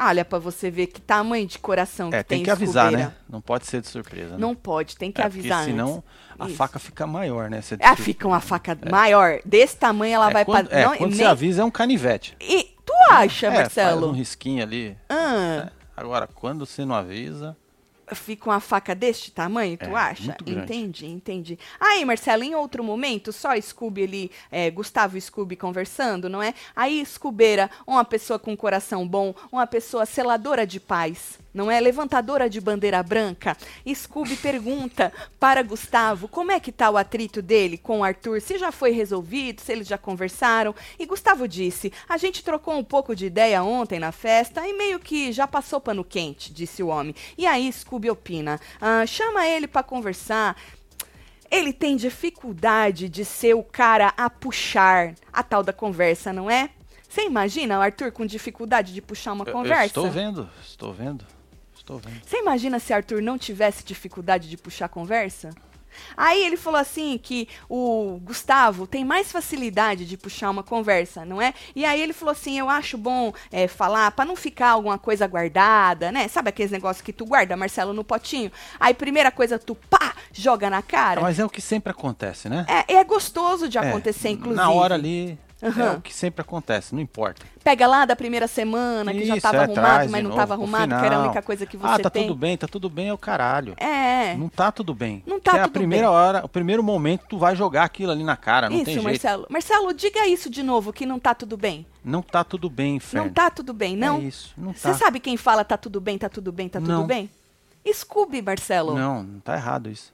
Olha, 0.00 0.24
pra 0.24 0.38
você 0.38 0.70
ver 0.70 0.86
que 0.86 1.00
tamanho 1.00 1.44
de 1.44 1.58
coração 1.58 2.08
É, 2.12 2.22
que 2.22 2.28
tem 2.28 2.38
tem 2.38 2.44
que 2.44 2.50
avisar, 2.50 2.92
né? 2.92 3.12
Não 3.28 3.40
pode 3.40 3.66
ser 3.66 3.80
de 3.80 3.88
surpresa, 3.88 4.34
né? 4.34 4.36
Não 4.38 4.54
pode, 4.54 4.96
tem 4.96 5.10
que 5.10 5.20
É, 5.20 5.24
avisar 5.24 5.58
porque 5.64 5.72
senão 5.72 5.88
antes. 5.96 6.04
a 6.38 6.46
Isso. 6.46 6.54
faca 6.56 6.78
fica 6.78 7.04
maior, 7.04 7.50
né? 7.50 7.60
É 7.80 7.96
fica 7.96 8.28
uma 8.28 8.38
faca 8.40 8.78
maior. 8.88 9.40
Desse 9.44 9.76
tamanho 9.76 10.14
ela 10.14 10.30
É, 10.30 10.32
vai 10.32 10.44
quando, 10.44 10.68
pra... 10.68 10.78
é, 10.78 10.84
não, 10.84 10.96
quando 10.96 11.10
nem- 11.10 11.18
você 11.18 11.24
avisa 11.24 11.62
é 11.62 11.64
um 11.64 11.70
canivete. 11.70 12.36
E 12.40 12.76
acha, 13.10 13.46
é, 13.46 13.50
faz 13.50 13.62
Marcelo? 13.62 14.08
um 14.08 14.12
risquinho 14.12 14.62
ali. 14.62 14.96
Ah, 15.08 15.64
né? 15.64 15.70
Agora, 15.96 16.26
quando 16.26 16.64
você 16.64 16.84
não 16.84 16.94
avisa... 16.94 17.56
Fica 18.14 18.50
uma 18.50 18.60
faca 18.60 18.94
deste 18.94 19.30
tamanho, 19.30 19.76
tu 19.76 19.90
É, 19.90 19.94
acha? 19.94 20.36
Entendi, 20.46 21.06
entendi. 21.06 21.58
Aí, 21.80 22.04
Marcelo, 22.04 22.42
em 22.42 22.54
outro 22.54 22.82
momento, 22.84 23.32
só 23.32 23.58
Scooby 23.60 24.02
ali, 24.04 24.30
é, 24.50 24.70
Gustavo 24.70 25.16
e 25.16 25.20
Scooby 25.20 25.56
conversando, 25.56 26.28
não 26.28 26.42
é? 26.42 26.54
Aí, 26.74 27.04
Scoobeira, 27.04 27.70
uma 27.86 28.04
pessoa 28.04 28.38
com 28.38 28.56
coração 28.56 29.06
bom, 29.06 29.34
uma 29.50 29.66
pessoa 29.66 30.06
seladora 30.06 30.66
de 30.66 30.78
paz, 30.78 31.38
não 31.52 31.70
é? 31.70 31.80
Levantadora 31.80 32.48
de 32.48 32.60
bandeira 32.60 33.02
branca. 33.02 33.56
Scooby 33.92 34.36
pergunta 34.36 35.12
para 35.40 35.62
Gustavo 35.62 36.28
como 36.28 36.52
é 36.52 36.60
que 36.60 36.70
tá 36.70 36.88
o 36.90 36.96
atrito 36.96 37.42
dele 37.42 37.76
com 37.76 38.00
o 38.00 38.04
Arthur, 38.04 38.40
se 38.40 38.58
já 38.58 38.70
foi 38.70 38.90
resolvido, 38.92 39.60
se 39.60 39.72
eles 39.72 39.88
já 39.88 39.98
conversaram. 39.98 40.74
E 40.98 41.04
Gustavo 41.06 41.48
disse: 41.48 41.92
a 42.08 42.16
gente 42.16 42.44
trocou 42.44 42.74
um 42.78 42.84
pouco 42.84 43.16
de 43.16 43.26
ideia 43.26 43.62
ontem 43.62 43.98
na 43.98 44.12
festa 44.12 44.66
e 44.66 44.72
meio 44.72 45.00
que 45.00 45.32
já 45.32 45.46
passou 45.48 45.80
pano 45.80 46.04
quente, 46.04 46.52
disse 46.52 46.82
o 46.82 46.88
homem. 46.88 47.14
E 47.36 47.46
aí 47.46 47.72
Scooby 47.72 47.97
opina: 48.08 48.60
"Ah, 48.80 49.04
chama 49.06 49.46
ele 49.48 49.66
para 49.66 49.82
conversar. 49.82 50.54
Ele 51.50 51.72
tem 51.72 51.96
dificuldade 51.96 53.08
de 53.08 53.24
ser 53.24 53.54
o 53.54 53.62
cara 53.62 54.12
a 54.16 54.28
puxar 54.28 55.14
a 55.32 55.42
tal 55.42 55.62
da 55.62 55.72
conversa, 55.72 56.30
não 56.32 56.50
é? 56.50 56.68
Você 57.08 57.24
imagina 57.24 57.78
o 57.78 57.80
Arthur 57.80 58.12
com 58.12 58.26
dificuldade 58.26 58.92
de 58.92 59.00
puxar 59.00 59.32
uma 59.32 59.44
Eu- 59.44 59.48
eu 59.48 59.52
conversa? 59.54 59.86
estou 59.86 60.10
vendo, 60.10 60.50
estou 60.62 60.92
vendo, 60.92 61.24
estou 61.74 61.98
vendo. 61.98 62.20
Você 62.22 62.36
imagina 62.38 62.78
se 62.78 62.92
Arthur 62.92 63.22
não 63.22 63.38
tivesse 63.38 63.82
dificuldade 63.82 64.46
de 64.50 64.58
puxar 64.58 64.84
a 64.84 64.88
conversa? 64.90 65.48
Aí 66.16 66.44
ele 66.44 66.56
falou 66.56 66.80
assim 66.80 67.18
que 67.22 67.48
o 67.68 68.20
Gustavo 68.22 68.86
tem 68.86 69.04
mais 69.04 69.30
facilidade 69.32 70.04
de 70.06 70.16
puxar 70.16 70.50
uma 70.50 70.62
conversa, 70.62 71.24
não 71.24 71.40
é? 71.40 71.54
E 71.74 71.84
aí 71.84 72.00
ele 72.00 72.12
falou 72.12 72.32
assim, 72.32 72.58
eu 72.58 72.68
acho 72.68 72.96
bom 72.96 73.32
é, 73.50 73.66
falar 73.68 74.10
pra 74.12 74.24
não 74.24 74.36
ficar 74.36 74.70
alguma 74.70 74.98
coisa 74.98 75.26
guardada, 75.26 76.12
né? 76.12 76.28
Sabe 76.28 76.50
aqueles 76.50 76.70
negócios 76.72 77.02
que 77.02 77.12
tu 77.12 77.24
guarda, 77.24 77.56
Marcelo, 77.56 77.92
no 77.92 78.04
potinho? 78.04 78.50
Aí 78.78 78.94
primeira 78.94 79.30
coisa 79.30 79.58
tu 79.58 79.74
pá, 79.74 80.14
joga 80.32 80.68
na 80.70 80.82
cara. 80.82 81.20
Mas 81.20 81.38
é 81.38 81.44
o 81.44 81.50
que 81.50 81.60
sempre 81.60 81.90
acontece, 81.90 82.48
né? 82.48 82.66
É, 82.68 82.94
é 82.94 83.04
gostoso 83.04 83.68
de 83.68 83.78
É, 83.78 83.80
acontecer, 83.80 84.30
inclusive. 84.30 84.56
Na 84.56 84.70
hora 84.70 84.94
ali, 84.94 85.38
é 85.60 85.66
Aham. 85.68 85.96
o 85.96 86.00
que 86.00 86.14
sempre 86.14 86.40
acontece, 86.42 86.94
não 86.94 87.02
importa. 87.02 87.44
Pega 87.64 87.86
lá 87.86 88.04
da 88.04 88.14
primeira 88.14 88.46
semana, 88.46 89.12
que 89.12 89.24
já 89.24 89.34
Isso, 89.36 89.42
tava 89.42 89.58
é, 89.58 89.60
arrumado, 89.64 90.10
mas 90.10 90.22
não 90.22 90.30
novo 90.30 90.36
tava 90.36 90.54
pro 90.54 90.62
arrumado, 90.62 90.88
que 90.98 91.04
era 91.06 91.16
a 91.16 91.22
única 91.24 91.42
coisa 91.42 91.66
que 91.66 91.76
você 91.76 91.94
Ah, 91.94 91.98
tá 91.98 92.08
tem. 92.10 92.22
tudo 92.26 92.36
bem, 92.36 92.56
tá 92.56 92.68
tudo 92.68 92.88
bem, 92.88 93.08
é 93.08 93.12
o 93.12 93.18
caralho. 93.18 93.74
É. 93.76 94.34
Não 94.36 94.48
tá 94.48 94.70
tudo 94.70 94.94
bem. 94.94 95.22
Não 95.26 95.40
tá 95.40 95.50
Que 95.52 95.56
é 95.56 95.60
a 95.60 95.64
tudo 95.64 95.72
primeira 95.72 96.06
bem. 96.06 96.14
hora, 96.16 96.44
o 96.44 96.48
primeiro 96.48 96.82
momento 96.82 97.24
tu 97.28 97.38
vai 97.38 97.56
jogar 97.56 97.84
aquilo 97.84 98.12
ali 98.12 98.22
na 98.24 98.36
cara, 98.36 98.70
não 98.70 98.76
isso, 98.76 98.84
tem 98.84 98.94
jeito. 98.94 99.04
Marcelo. 99.04 99.46
Marcelo, 99.50 99.92
diga 99.92 100.26
isso 100.26 100.48
de 100.48 100.62
novo, 100.62 100.92
que 100.92 101.04
não 101.04 101.18
tá 101.18 101.34
tudo 101.34 101.56
bem. 101.56 101.84
Não 102.04 102.22
tá 102.22 102.44
tudo 102.44 102.70
bem, 102.70 102.96
inferno. 102.96 103.26
Não 103.26 103.32
tá 103.34 103.50
tudo 103.50 103.74
bem, 103.74 103.96
não? 103.96 104.16
É 104.18 104.20
isso, 104.20 104.52
não 104.56 104.72
Você 104.72 104.88
tá. 104.88 104.94
sabe 104.94 105.18
quem 105.20 105.36
fala 105.36 105.64
tá 105.64 105.76
tudo 105.76 106.00
bem, 106.00 106.16
tá 106.16 106.28
tudo 106.28 106.52
bem, 106.52 106.68
tá 106.68 106.78
tudo 106.80 106.90
Não. 106.92 107.06
bem? 107.06 107.28
Scooby, 107.92 108.42
Marcelo. 108.42 108.94
Não, 108.94 109.22
não 109.22 109.40
tá 109.40 109.54
errado 109.54 109.88
isso. 109.90 110.12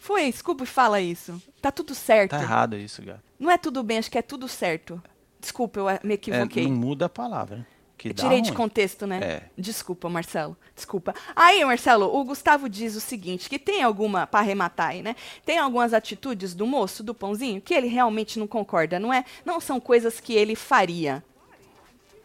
Foi, 0.00 0.32
Scooby 0.32 0.64
fala 0.64 0.98
isso. 1.00 1.40
Tá 1.60 1.70
tudo 1.70 1.94
certo. 1.94 2.30
Tá 2.30 2.40
errado 2.40 2.74
isso, 2.76 3.02
gato. 3.02 3.20
Não 3.38 3.50
é 3.50 3.58
tudo 3.58 3.82
bem, 3.82 3.98
acho 3.98 4.10
que 4.10 4.16
é 4.18 4.22
tudo 4.22 4.48
certo. 4.48 5.00
Desculpa, 5.38 5.78
eu 5.78 5.88
eh, 5.90 6.00
me 6.02 6.12
É, 6.12 6.14
equivoquei. 6.14 6.66
não 6.66 6.74
muda 6.74 7.04
a 7.06 7.08
palavra. 7.08 7.58
né? 7.58 7.66
Que 7.98 8.14
Tirei 8.14 8.40
de 8.40 8.50
contexto, 8.52 9.06
né? 9.06 9.20
É. 9.22 9.42
Desculpa, 9.58 10.08
Marcelo. 10.08 10.56
Desculpa. 10.74 11.14
Aí, 11.36 11.62
Marcelo, 11.66 12.06
o 12.06 12.24
Gustavo 12.24 12.66
diz 12.66 12.96
o 12.96 13.00
seguinte: 13.00 13.46
que 13.50 13.58
tem 13.58 13.82
alguma, 13.82 14.26
para 14.26 14.40
arrematar 14.40 14.88
aí, 14.88 15.02
né? 15.02 15.14
Tem 15.44 15.58
algumas 15.58 15.92
atitudes 15.92 16.54
do 16.54 16.66
moço, 16.66 17.02
do 17.02 17.14
pãozinho, 17.14 17.60
que 17.60 17.74
ele 17.74 17.88
realmente 17.88 18.38
não 18.38 18.46
concorda, 18.46 18.98
não 18.98 19.12
é? 19.12 19.22
Não 19.44 19.60
são 19.60 19.78
coisas 19.78 20.18
que 20.18 20.32
ele 20.32 20.56
faria. 20.56 21.22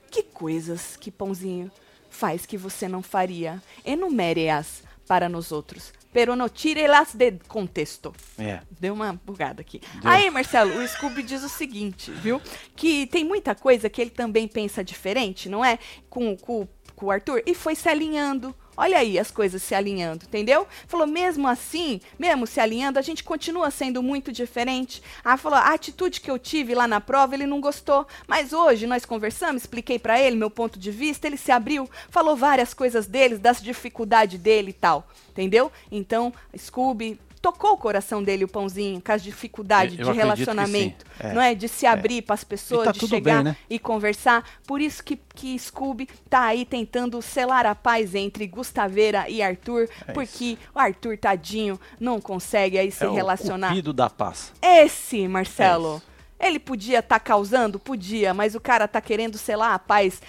Que 0.10 0.24
coisas 0.24 0.96
que 0.96 1.12
pãozinho 1.12 1.70
faz 2.10 2.46
que 2.46 2.58
você 2.58 2.88
não 2.88 3.02
faria? 3.04 3.62
Enumere-as 3.84 4.82
para 5.06 5.28
nós 5.28 5.52
outros. 5.52 5.92
Pero 6.16 6.34
no 6.34 6.48
tire-las 6.48 7.14
de 7.14 7.34
contexto. 7.46 8.14
É. 8.40 8.62
Deu 8.80 8.94
uma 8.94 9.12
bugada 9.12 9.60
aqui. 9.60 9.82
Deu. 10.02 10.10
Aí, 10.10 10.30
Marcelo, 10.30 10.80
o 10.80 10.88
Scooby 10.88 11.22
diz 11.22 11.44
o 11.44 11.50
seguinte, 11.50 12.10
viu? 12.10 12.42
Que 12.74 13.06
tem 13.06 13.26
muita 13.26 13.54
coisa 13.54 13.90
que 13.90 14.00
ele 14.02 14.12
também 14.12 14.48
pensa 14.48 14.82
diferente, 14.82 15.50
não 15.50 15.64
é? 15.64 15.78
Com, 16.10 16.38
com, 16.38 16.66
com 16.96 17.08
o 17.08 17.12
Arthur. 17.12 17.44
E 17.46 17.54
foi 17.54 17.76
se 17.76 17.90
alinhando. 17.90 18.56
Olha 18.78 18.98
aí 18.98 19.18
as 19.18 19.32
coisas 19.32 19.62
se 19.64 19.74
alinhando, 19.74 20.26
entendeu? 20.26 20.68
Falou, 20.88 21.08
mesmo 21.08 21.48
assim, 21.48 22.02
mesmo 22.20 22.46
se 22.46 22.60
alinhando, 22.60 23.00
a 23.00 23.02
gente 23.02 23.24
continua 23.24 23.72
sendo 23.72 24.04
muito 24.04 24.32
diferente. 24.32 25.02
Ah, 25.24 25.38
falou, 25.38 25.58
a 25.58 25.74
atitude 25.74 26.22
que 26.22 26.30
eu 26.30 26.38
tive 26.38 26.76
lá 26.76 26.88
na 26.88 27.00
prova, 27.00 27.36
ele 27.36 27.46
não 27.46 27.62
gostou. 27.62 28.06
Mas 28.28 28.54
hoje 28.54 28.86
nós 28.86 29.06
conversamos, 29.06 29.64
expliquei 29.64 29.98
pra 29.98 30.20
ele 30.20 30.36
meu 30.36 30.50
ponto 30.50 30.78
de 30.78 30.92
vista, 30.92 31.28
ele 31.28 31.38
se 31.38 31.52
abriu, 31.52 31.90
falou 32.10 32.36
várias 32.36 32.74
coisas 32.74 33.08
dele, 33.08 33.38
das 33.38 33.62
dificuldades 33.62 34.40
dele 34.40 34.72
e 34.72 34.74
tal, 34.74 35.08
entendeu? 35.30 35.72
Então, 35.92 36.34
Scooby 36.58 37.20
tocou 37.52 37.74
o 37.74 37.78
coração 37.78 38.24
dele 38.24 38.44
o 38.44 38.48
pãozinho 38.48 39.00
com 39.00 39.12
as 39.12 39.22
dificuldades 39.22 39.98
Eu- 40.00 40.06
de 40.06 40.10
eu 40.12 40.16
relacionamento. 40.16 41.06
É. 41.20 41.32
não 41.34 41.42
é? 41.42 41.54
De 41.54 41.68
se 41.68 41.86
abrir 41.86 42.24
para 42.24 42.34
as 42.34 42.44
pessoas, 42.44 42.82
E 42.82 42.86
tá 42.86 42.92
de 42.92 43.08
chegar 43.08 43.36
bem, 43.36 43.44
né? 43.44 43.58
e 43.70 43.78
conversar. 43.78 44.44
Por 44.66 44.82
isso 44.82 45.04
que, 45.04 45.16
que 45.36 45.58
Scooby 45.60 46.08
tá 46.30 46.46
aí 46.46 46.66
tentando 46.66 47.22
selar 47.22 47.66
a 47.66 47.76
paz 47.76 48.16
entre 48.16 48.48
Gustaveira 48.48 49.30
e 49.30 49.42
Arthur, 49.44 49.88
É 50.08 50.12
porque 50.12 50.58
o 50.74 50.80
Arthur, 50.80 51.18
tadinho, 51.18 51.80
não 52.00 52.20
consegue 52.20 52.80
aí 52.80 52.92
se 52.92 53.04
é 53.04 53.08
o 53.08 53.14
relacionar. 53.14 53.70
cupido 53.70 53.94
da 53.94 54.10
paz. 54.10 54.52
Esse, 54.62 55.28
Marcelo, 55.28 56.02
É 56.40 56.48
ele 56.48 56.60
podia 56.60 57.00
estar 57.00 57.20
causando? 57.20 57.80
Podia, 57.80 58.34
mas 58.34 58.56
o 58.56 58.60
cara 58.60 58.88
tá 58.88 59.00
querendo 59.00 59.38
selar 59.38 59.74
a 59.74 59.80
paz 59.80 60.22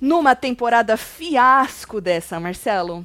numa 0.00 0.34
temporada 0.34 0.96
fiasco 0.96 2.00
dessa, 2.00 2.38
Marcelo. 2.40 3.04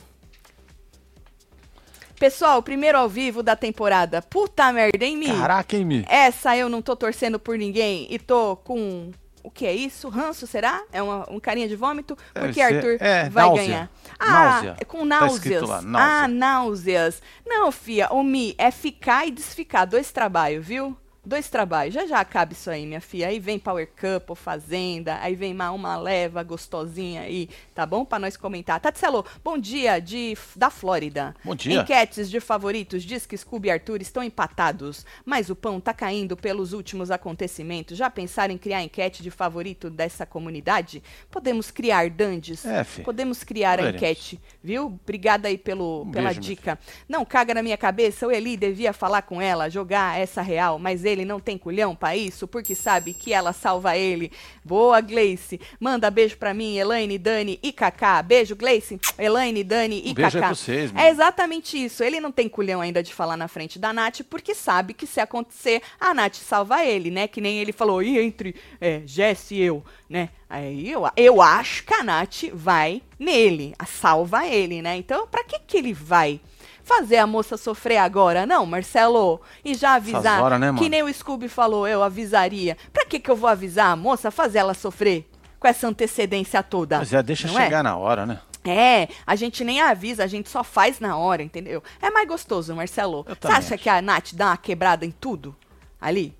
Pessoal, 2.19 2.63
primeiro 2.63 2.97
ao 2.97 3.09
vivo 3.09 3.43
da 3.43 3.55
temporada. 3.55 4.21
Puta 4.21 4.71
merda, 4.71 5.03
hein, 5.03 5.17
Mi? 5.17 5.27
Caraca, 5.27 5.75
hein, 5.75 5.83
Mi? 5.85 6.05
Essa 6.07 6.55
eu 6.55 6.69
não 6.69 6.81
tô 6.81 6.95
torcendo 6.95 7.37
por 7.39 7.57
ninguém 7.57 8.07
e 8.09 8.17
tô 8.17 8.55
com. 8.57 9.11
O 9.43 9.51
que 9.51 9.65
é 9.65 9.73
isso? 9.73 10.09
Ranço, 10.09 10.47
será? 10.47 10.81
É 10.91 11.03
uma, 11.03 11.29
um 11.29 11.39
carinha 11.39 11.67
de 11.67 11.75
vômito? 11.75 12.17
Deve 12.33 12.47
Porque. 12.47 12.61
Arthur 12.61 12.97
É, 12.99 13.29
vai 13.29 13.45
náusea. 13.45 13.63
ganhar. 13.67 13.91
Ah, 14.17 14.31
Náusea. 14.31 14.75
é 14.79 14.85
com 14.85 14.97
Tá 14.99 15.05
náuseas. 15.05 15.33
escrito 15.35 15.65
lá, 15.67 15.81
náusea. 15.83 16.23
Ah, 16.23 16.27
náuseas. 16.27 17.21
Não, 17.45 17.71
fia, 17.71 18.07
o 18.11 18.23
Mi 18.23 18.55
é 18.57 18.71
ficar 18.71 19.27
e 19.27 19.31
desficar. 19.31 19.85
Dois 19.85 20.11
trabalhos, 20.11 20.65
viu? 20.65 20.97
Dois 21.25 21.49
trabalhos. 21.49 21.93
Já 21.93 22.05
já 22.05 22.19
acaba 22.19 22.53
isso 22.53 22.69
aí, 22.69 22.85
minha 22.85 23.01
filha. 23.01 23.27
Aí 23.27 23.39
vem 23.39 23.57
Power 23.57 23.87
Cup 23.87 24.29
ou 24.29 24.35
Fazenda. 24.35 25.17
Aí 25.21 25.35
vem 25.35 25.53
uma, 25.53 25.71
uma 25.71 25.97
leva 25.97 26.43
gostosinha 26.43 27.21
aí, 27.21 27.49
tá 27.73 27.85
bom? 27.85 28.05
Pra 28.05 28.19
nós 28.19 28.37
comentar. 28.37 28.79
Tatselo, 28.79 29.25
bom 29.43 29.57
dia 29.57 29.99
de, 29.99 30.37
da 30.55 30.69
Flórida. 30.69 31.35
Bom 31.43 31.55
dia. 31.55 31.81
Enquetes 31.81 32.29
de 32.29 32.39
favoritos 32.39 33.03
diz 33.03 33.25
que 33.25 33.35
Scooby 33.35 33.69
e 33.69 33.71
Arthur 33.71 34.01
estão 34.01 34.23
empatados, 34.23 35.05
mas 35.25 35.49
o 35.49 35.55
pão 35.55 35.79
tá 35.79 35.93
caindo 35.93 36.37
pelos 36.37 36.73
últimos 36.73 37.09
acontecimentos. 37.09 37.97
Já 37.97 38.09
pensaram 38.09 38.53
em 38.53 38.57
criar 38.57 38.83
enquete 38.83 39.23
de 39.23 39.31
favorito 39.31 39.89
dessa 39.89 40.25
comunidade? 40.25 41.01
Podemos 41.31 41.71
criar 41.71 42.09
dandes. 42.09 42.65
É. 42.65 42.83
Podemos 43.03 43.43
criar 43.43 43.79
a 43.79 43.89
enquete, 43.89 44.39
viu? 44.63 44.85
Obrigada 44.85 45.47
aí 45.47 45.57
pelo, 45.57 46.03
Um 46.03 46.11
pela 46.11 46.29
beijo, 46.29 46.41
dica. 46.41 46.77
Não 47.09 47.25
caga 47.25 47.53
na 47.53 47.63
minha 47.63 47.77
cabeça, 47.77 48.27
o 48.27 48.31
Eli 48.31 48.57
devia 48.57 48.93
falar 48.93 49.23
com 49.23 49.41
ela, 49.41 49.69
jogar 49.69 50.19
essa 50.19 50.41
real, 50.41 50.77
mas 50.77 51.03
ele 51.03 51.14
não 51.23 51.39
tem 51.39 51.57
culhão 51.57 51.95
pra 51.95 52.17
isso, 52.17 52.47
porque 52.47 52.75
sabe 52.75 53.13
que 53.13 53.31
ela 53.31 53.53
salva 53.53 53.95
ele. 53.95 54.31
Boa, 54.63 54.99
Gleice. 54.99 55.61
Manda 55.79 56.09
beijo 56.11 56.35
pra 56.37 56.53
mim, 56.53 56.75
Elaine, 56.77 57.17
Dani 57.17 57.59
e 57.61 57.71
Kaká. 57.71 58.21
Beijo, 58.23 58.55
Gleice, 58.55 58.99
Elaine, 59.17 59.63
Dani 59.63 60.01
e 60.03 60.11
Um 60.11 60.13
beijo 60.15 60.37
aí 60.37 60.41
Kaká. 60.41 60.47
pra 60.47 60.55
vocês, 60.55 60.91
É 60.95 61.09
exatamente 61.09 61.81
isso. 61.81 62.03
Ele 62.03 62.19
não 62.19 62.31
tem 62.31 62.49
culhão 62.49 62.81
ainda 62.81 63.03
de 63.03 63.13
falar 63.13 63.37
na 63.37 63.47
frente 63.47 63.77
da 63.77 63.93
Nath, 63.93 64.21
porque 64.29 64.55
sabe 64.55 64.93
que 64.93 65.05
se 65.05 65.19
acontecer, 65.19 65.81
a 65.99 66.13
Nath 66.13 66.35
salva 66.37 66.83
ele, 66.83 67.11
né? 67.11 67.27
Que 67.27 67.39
nem 67.39 67.59
ele 67.59 67.71
falou, 67.71 68.01
e 68.01 68.17
entre 68.17 68.55
é, 68.81 69.01
Jess 69.05 69.51
e 69.51 69.61
eu, 69.61 69.83
né? 70.09 70.29
Aí 70.49 70.89
eu, 70.89 71.03
eu 71.15 71.41
acho 71.41 71.83
que 71.83 71.93
a 71.93 72.03
Nath 72.03 72.43
vai 72.53 73.01
nele, 73.19 73.73
a 73.77 73.85
salva 73.85 74.47
ele, 74.47 74.81
né? 74.81 74.95
Então, 74.97 75.27
pra 75.27 75.43
que 75.43 75.59
que 75.59 75.77
ele 75.77 75.93
vai 75.93 76.39
fazer 76.85 77.17
a 77.17 77.27
moça 77.27 77.57
sofrer 77.57 77.97
agora? 77.97 78.45
Não, 78.45 78.65
Marcelo, 78.65 79.41
e 79.63 79.73
já 79.73 79.95
avisar, 79.95 80.41
horas, 80.41 80.59
né, 80.59 80.73
que 80.77 80.87
nem 80.87 81.03
o 81.03 81.13
Scooby 81.13 81.49
falou, 81.49 81.87
eu 81.87 82.01
avisaria. 82.01 82.77
Pra 82.93 83.05
que 83.05 83.19
que 83.19 83.29
eu 83.29 83.35
vou 83.35 83.49
avisar 83.49 83.87
a 83.87 83.95
moça, 83.95 84.31
fazer 84.31 84.59
ela 84.59 84.73
sofrer? 84.73 85.27
Com 85.59 85.67
essa 85.67 85.87
antecedência 85.87 86.61
toda. 86.61 86.99
Mas 86.99 87.11
é, 87.11 87.23
deixa 87.23 87.47
não 87.47 87.59
é? 87.59 87.63
chegar 87.63 87.83
na 87.83 87.97
hora, 87.97 88.25
né? 88.25 88.39
É, 88.63 89.07
a 89.25 89.35
gente 89.35 89.63
nem 89.63 89.81
avisa, 89.81 90.23
a 90.23 90.27
gente 90.27 90.49
só 90.49 90.63
faz 90.63 90.99
na 90.99 91.17
hora, 91.17 91.41
entendeu? 91.41 91.83
É 92.01 92.09
mais 92.09 92.27
gostoso, 92.27 92.75
Marcelo. 92.75 93.23
Você 93.23 93.47
acha 93.47 93.75
acho. 93.75 93.77
que 93.83 93.89
a 93.89 94.01
Nath 94.01 94.33
dá 94.33 94.47
uma 94.47 94.57
quebrada 94.57 95.05
em 95.05 95.11
tudo? 95.11 95.55
Ali? 95.99 96.35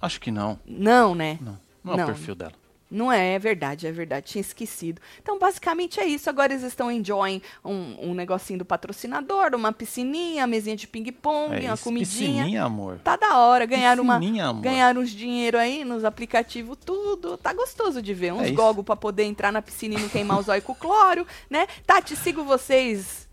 Acho 0.00 0.20
que 0.20 0.30
não. 0.30 0.58
Não, 0.64 1.14
né? 1.14 1.38
Não. 1.40 1.58
Não 1.82 1.94
é 1.94 1.96
Não. 1.98 2.04
o 2.04 2.06
perfil 2.08 2.34
dela. 2.34 2.52
Não 2.88 3.10
é, 3.10 3.32
é 3.34 3.38
verdade, 3.38 3.86
é 3.86 3.90
verdade. 3.90 4.26
Tinha 4.26 4.40
esquecido. 4.40 5.02
Então, 5.20 5.38
basicamente 5.40 5.98
é 5.98 6.06
isso. 6.06 6.30
Agora 6.30 6.52
eles 6.52 6.62
estão 6.62 6.90
enjoying 6.90 7.42
um, 7.64 8.10
um 8.10 8.14
negocinho 8.14 8.60
do 8.60 8.64
patrocinador, 8.64 9.54
uma 9.54 9.72
piscininha, 9.72 10.46
mesinha 10.46 10.76
de 10.76 10.86
ping-pong, 10.86 11.64
É 11.64 11.68
uma 11.68 11.76
comidinha. 11.76 12.42
Piscininha, 12.44 12.64
amor. 12.64 13.00
Tá 13.02 13.16
da 13.16 13.38
hora, 13.38 13.66
ganharam 13.66 14.04
uma, 14.04 14.16
amor. 14.16 14.62
ganharam 14.62 15.00
uns 15.00 15.10
dinheiro 15.10 15.58
aí 15.58 15.84
nos 15.84 16.04
aplicativos, 16.04 16.78
tudo. 16.84 17.36
Tá 17.36 17.52
gostoso 17.52 18.00
de 18.00 18.14
ver. 18.14 18.32
Uns 18.32 18.42
É 18.42 18.46
isso. 18.46 18.54
gogos 18.54 18.84
pra 18.84 18.94
poder 18.94 19.24
entrar 19.24 19.50
na 19.52 19.60
piscina 19.60 19.96
e 19.96 20.00
não 20.00 20.08
queimar 20.08 20.38
os 20.38 20.48
olhos 20.48 20.64
com 20.64 20.74
cloro, 20.74 21.26
né? 21.50 21.66
Tati, 21.84 22.14
sigo 22.14 22.44
vocês 22.44 23.28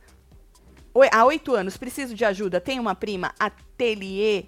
há 1.12 1.26
oito 1.26 1.54
anos. 1.54 1.78
Preciso 1.78 2.16
de 2.16 2.26
ajuda. 2.26 2.60
Tenho 2.60 2.82
uma 2.82 2.96
prima, 2.96 3.34
ateliê, 3.40 4.46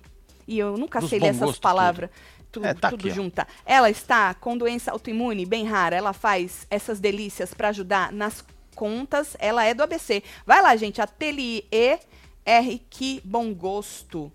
e 0.48 0.60
eu 0.60 0.78
nunca 0.78 1.00
Dos 1.00 1.10
sei 1.10 1.20
ler 1.20 1.28
essas 1.30 1.58
palavras. 1.58 2.10
Tudo, 2.10 2.35
É, 2.64 2.74
tá 2.74 2.90
tudo 2.90 3.08
aqui. 3.08 3.18
Ela 3.66 3.90
está 3.90 4.34
com 4.36 4.58
doença 4.58 4.92
autoimune 4.92 5.46
bem 5.46 5.66
rara. 5.66 5.96
Ela 5.96 6.14
faz 6.14 6.68
essas 6.70 7.00
delícias 7.00 7.54
pra 7.54 7.70
ajudar 7.70 8.12
nas 8.12 8.44
contas. 8.76 9.36
Ela 9.40 9.66
é 9.66 9.74
do 9.74 9.82
ABC. 9.84 10.22
Vai 10.46 10.62
lá, 10.62 10.76
gente. 10.76 11.02
Ateliê 11.02 12.00
R. 12.46 12.80
Que 12.90 13.22
Bom 13.24 13.54
Gosto. 13.54 14.32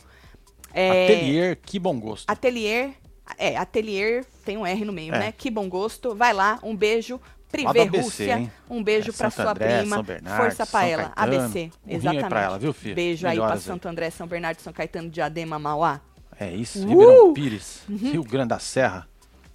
É, 0.73 1.05
Atelier, 1.05 1.59
que 1.63 1.79
bom 1.79 1.99
gosto. 1.99 2.29
Atelier. 2.31 2.91
É, 3.39 3.57
Atelier 3.57 4.25
tem 4.45 4.57
um 4.57 4.67
R 4.67 4.85
no 4.85 4.93
meio, 4.93 5.15
É. 5.15 5.19
né? 5.19 5.33
Que 5.37 5.51
bom 5.51 5.69
gosto. 5.69 6.15
Vai 6.15 6.33
lá, 6.33 6.59
um 6.63 6.75
beijo. 6.77 7.21
ABC, 7.67 8.01
Rússia, 8.01 8.39
hein? 8.39 8.53
um 8.71 8.81
beijo 8.81 9.11
É, 9.11 9.13
pra 9.13 9.29
Santo 9.29 9.43
sua 9.43 9.51
André, 9.51 9.79
prima. 9.81 10.03
Bernardo, 10.05 10.41
Força 10.41 10.65
pra 10.67 10.81
São 10.83 10.89
ela. 10.89 11.03
Caetano. 11.11 11.35
ABC, 11.43 11.71
Um 11.85 11.91
exatamente. 11.97 12.29
pra 12.29 12.43
ela, 12.43 12.59
viu? 12.61 12.77
Beijo 12.95 13.27
aí 13.27 13.35
pra 13.37 13.43
Melhoras 13.45 13.59
aí. 13.63 13.67
Santo 13.67 13.89
André, 13.89 14.11
São 14.11 14.27
Bernardo, 14.29 14.61
São 14.61 14.73
Caetano, 14.73 15.11
Diadema, 15.11 15.59
Mauá. 15.59 16.01
É 16.40 16.50
isso. 16.50 16.85
Uh! 16.85 16.88
Ribeirão 16.88 17.33
Pires, 17.35 17.83
Uhum. 17.88 17.96
Rio 18.12 18.24
Grande 18.24 18.48
da 18.48 18.59
Serra. 18.59 19.07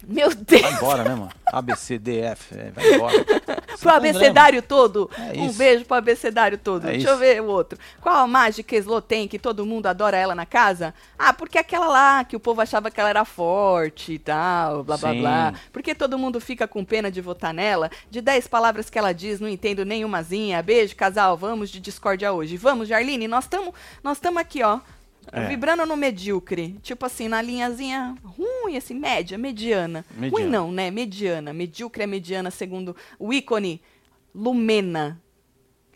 Meu 0.06 0.32
Deus! 0.32 0.62
Vai 0.62 0.72
embora, 0.74 1.02
né, 1.02 1.10
mano? 1.10 1.30
A, 1.46 1.60
B, 1.60 1.74
C, 1.74 1.98
D, 1.98 2.20
F. 2.20 2.56
é, 2.56 2.70
vai 2.70 2.94
embora. 2.94 3.24
Pro 3.80 3.90
André, 3.94 4.10
abecedário 4.10 4.62
todo. 4.62 5.10
É 5.18 5.38
um 5.40 5.52
beijo 5.52 5.84
pro 5.84 5.96
abecedário 5.96 6.56
todo. 6.58 6.86
É 6.88 6.92
Deixa 6.92 7.08
eu 7.08 7.12
isso. 7.12 7.20
ver 7.20 7.42
o 7.42 7.46
outro. 7.46 7.78
Qual 8.00 8.16
a 8.16 8.26
mágica 8.26 8.74
Slo 8.76 9.00
tem 9.02 9.28
que 9.28 9.38
todo 9.38 9.66
mundo 9.66 9.86
adora 9.86 10.16
ela 10.16 10.34
na 10.34 10.46
casa? 10.46 10.94
Ah, 11.18 11.32
porque 11.32 11.58
aquela 11.58 11.86
lá 11.86 12.24
que 12.24 12.34
o 12.34 12.40
povo 12.40 12.60
achava 12.62 12.90
que 12.90 12.98
ela 12.98 13.10
era 13.10 13.24
forte 13.24 14.12
e 14.14 14.18
tal, 14.18 14.82
blá 14.82 14.96
blá 14.96 15.10
Sim. 15.12 15.20
blá. 15.20 15.54
Porque 15.72 15.94
todo 15.94 16.18
mundo 16.18 16.40
fica 16.40 16.66
com 16.66 16.84
pena 16.84 17.10
de 17.10 17.20
votar 17.20 17.52
nela. 17.52 17.90
De 18.10 18.20
10 18.22 18.46
palavras 18.48 18.88
que 18.88 18.98
ela 18.98 19.12
diz, 19.12 19.40
não 19.40 19.48
entendo 19.48 19.84
nenhumazinha. 19.84 20.62
Beijo, 20.62 20.96
casal. 20.96 21.36
Vamos 21.36 21.68
de 21.70 21.78
discórdia 21.78 22.32
hoje. 22.32 22.56
Vamos, 22.56 22.88
Jarline. 22.88 23.28
Nós 23.28 23.44
estamos 23.44 23.74
nós 24.02 24.18
tamo 24.18 24.38
aqui, 24.38 24.62
ó. 24.62 24.80
É. 25.32 25.46
Vibrando 25.46 25.84
no 25.84 25.96
medíocre. 25.96 26.78
Tipo 26.82 27.06
assim, 27.06 27.28
na 27.28 27.42
linhazinha 27.42 28.14
ruim, 28.22 28.76
assim, 28.76 28.94
média, 28.94 29.36
mediana. 29.36 30.04
Ruim 30.16 30.30
Mediana. 30.30 30.50
não, 30.50 30.72
né? 30.72 30.90
Mediana. 30.90 31.52
Medíocre 31.52 32.04
é 32.04 32.06
mediana, 32.06 32.50
segundo 32.50 32.96
o 33.18 33.32
ícone 33.32 33.80
Lumena. 34.34 35.20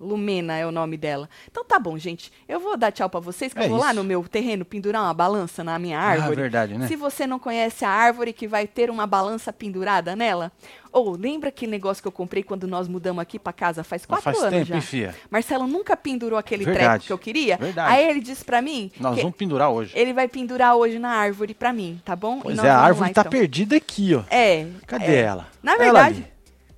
Lumena 0.01 0.57
é 0.57 0.67
o 0.67 0.73
nome 0.73 0.97
dela. 0.97 1.29
Então 1.51 1.63
tá 1.63 1.79
bom, 1.79 1.99
gente. 1.99 2.33
Eu 2.49 2.59
vou 2.59 2.77
dar 2.77 2.91
tchau 2.91 3.09
pra 3.11 3.21
vocês, 3.21 3.53
que 3.53 3.59
É 3.61 3.67
eu 3.67 3.69
vou 3.69 3.79
lá 3.79 3.89
isso. 3.89 3.97
no 3.97 4.05
meu 4.05 4.23
terreno 4.27 4.65
pendurar 4.65 5.03
uma 5.03 5.13
balança 5.13 5.63
na 5.63 5.79
minha 5.79 5.99
árvore. 6.01 6.33
Ah, 6.33 6.43
verdade, 6.43 6.79
né? 6.79 6.89
Se 6.89 6.97
você 6.97 7.27
não 7.27 7.39
conhece 7.39 7.85
a 7.85 7.91
árvore 7.91 8.33
que 8.33 8.49
vai 8.49 8.67
ter 8.67 8.89
uma 8.91 9.07
balança 9.07 9.53
pendurada 9.53 10.17
nela, 10.17 10.51
ou 10.91 11.11
lembra 11.17 11.51
aquele 11.51 11.71
negócio 11.71 12.03
que 12.03 12.09
eu 12.09 12.13
comprei 12.13 12.43
quando 12.43 12.67
nós 12.67 12.89
mudamos 12.89 13.21
aqui 13.21 13.39
pra 13.39 13.53
casa 13.53 13.85
faz 13.85 14.07
quatro 14.07 14.25
faz 14.25 14.39
anos 14.39 14.51
tempo, 14.51 14.67
já? 14.67 14.81
fia? 14.81 15.15
Marcelo 15.31 15.67
nunca 15.67 15.97
pendurou 15.97 16.39
aquele 16.39 16.65
Verdade. 16.65 16.87
treco 16.87 17.05
que 17.07 17.13
eu 17.13 17.19
queria. 17.19 17.57
Verdade. 17.59 17.93
Aí 17.93 18.09
ele 18.09 18.21
disse 18.21 18.45
pra 18.45 18.63
mim 18.63 18.91
Nós 18.99 19.17
vamos 19.17 19.37
pendurar 19.37 19.71
hoje. 19.71 19.93
ele 19.95 20.13
vai 20.13 20.27
pendurar 20.29 20.75
hoje 20.77 20.99
na 20.99 21.11
árvore 21.11 21.53
pra 21.53 21.73
mim, 21.73 22.01
tá 22.05 22.17
bom? 22.17 22.41
Pois 22.41 22.59
é, 22.59 22.71
a 22.71 22.79
árvore 22.79 23.09
lá, 23.09 23.15
tá 23.15 23.21
então. 23.21 23.31
perdida 23.31 23.77
aqui, 23.77 24.15
ó. 24.15 24.23
É. 24.31 24.67
Cadê 24.87 25.05
é. 25.17 25.21
ela? 25.21 25.47
Na 25.63 25.77
verdade-. 25.77 26.30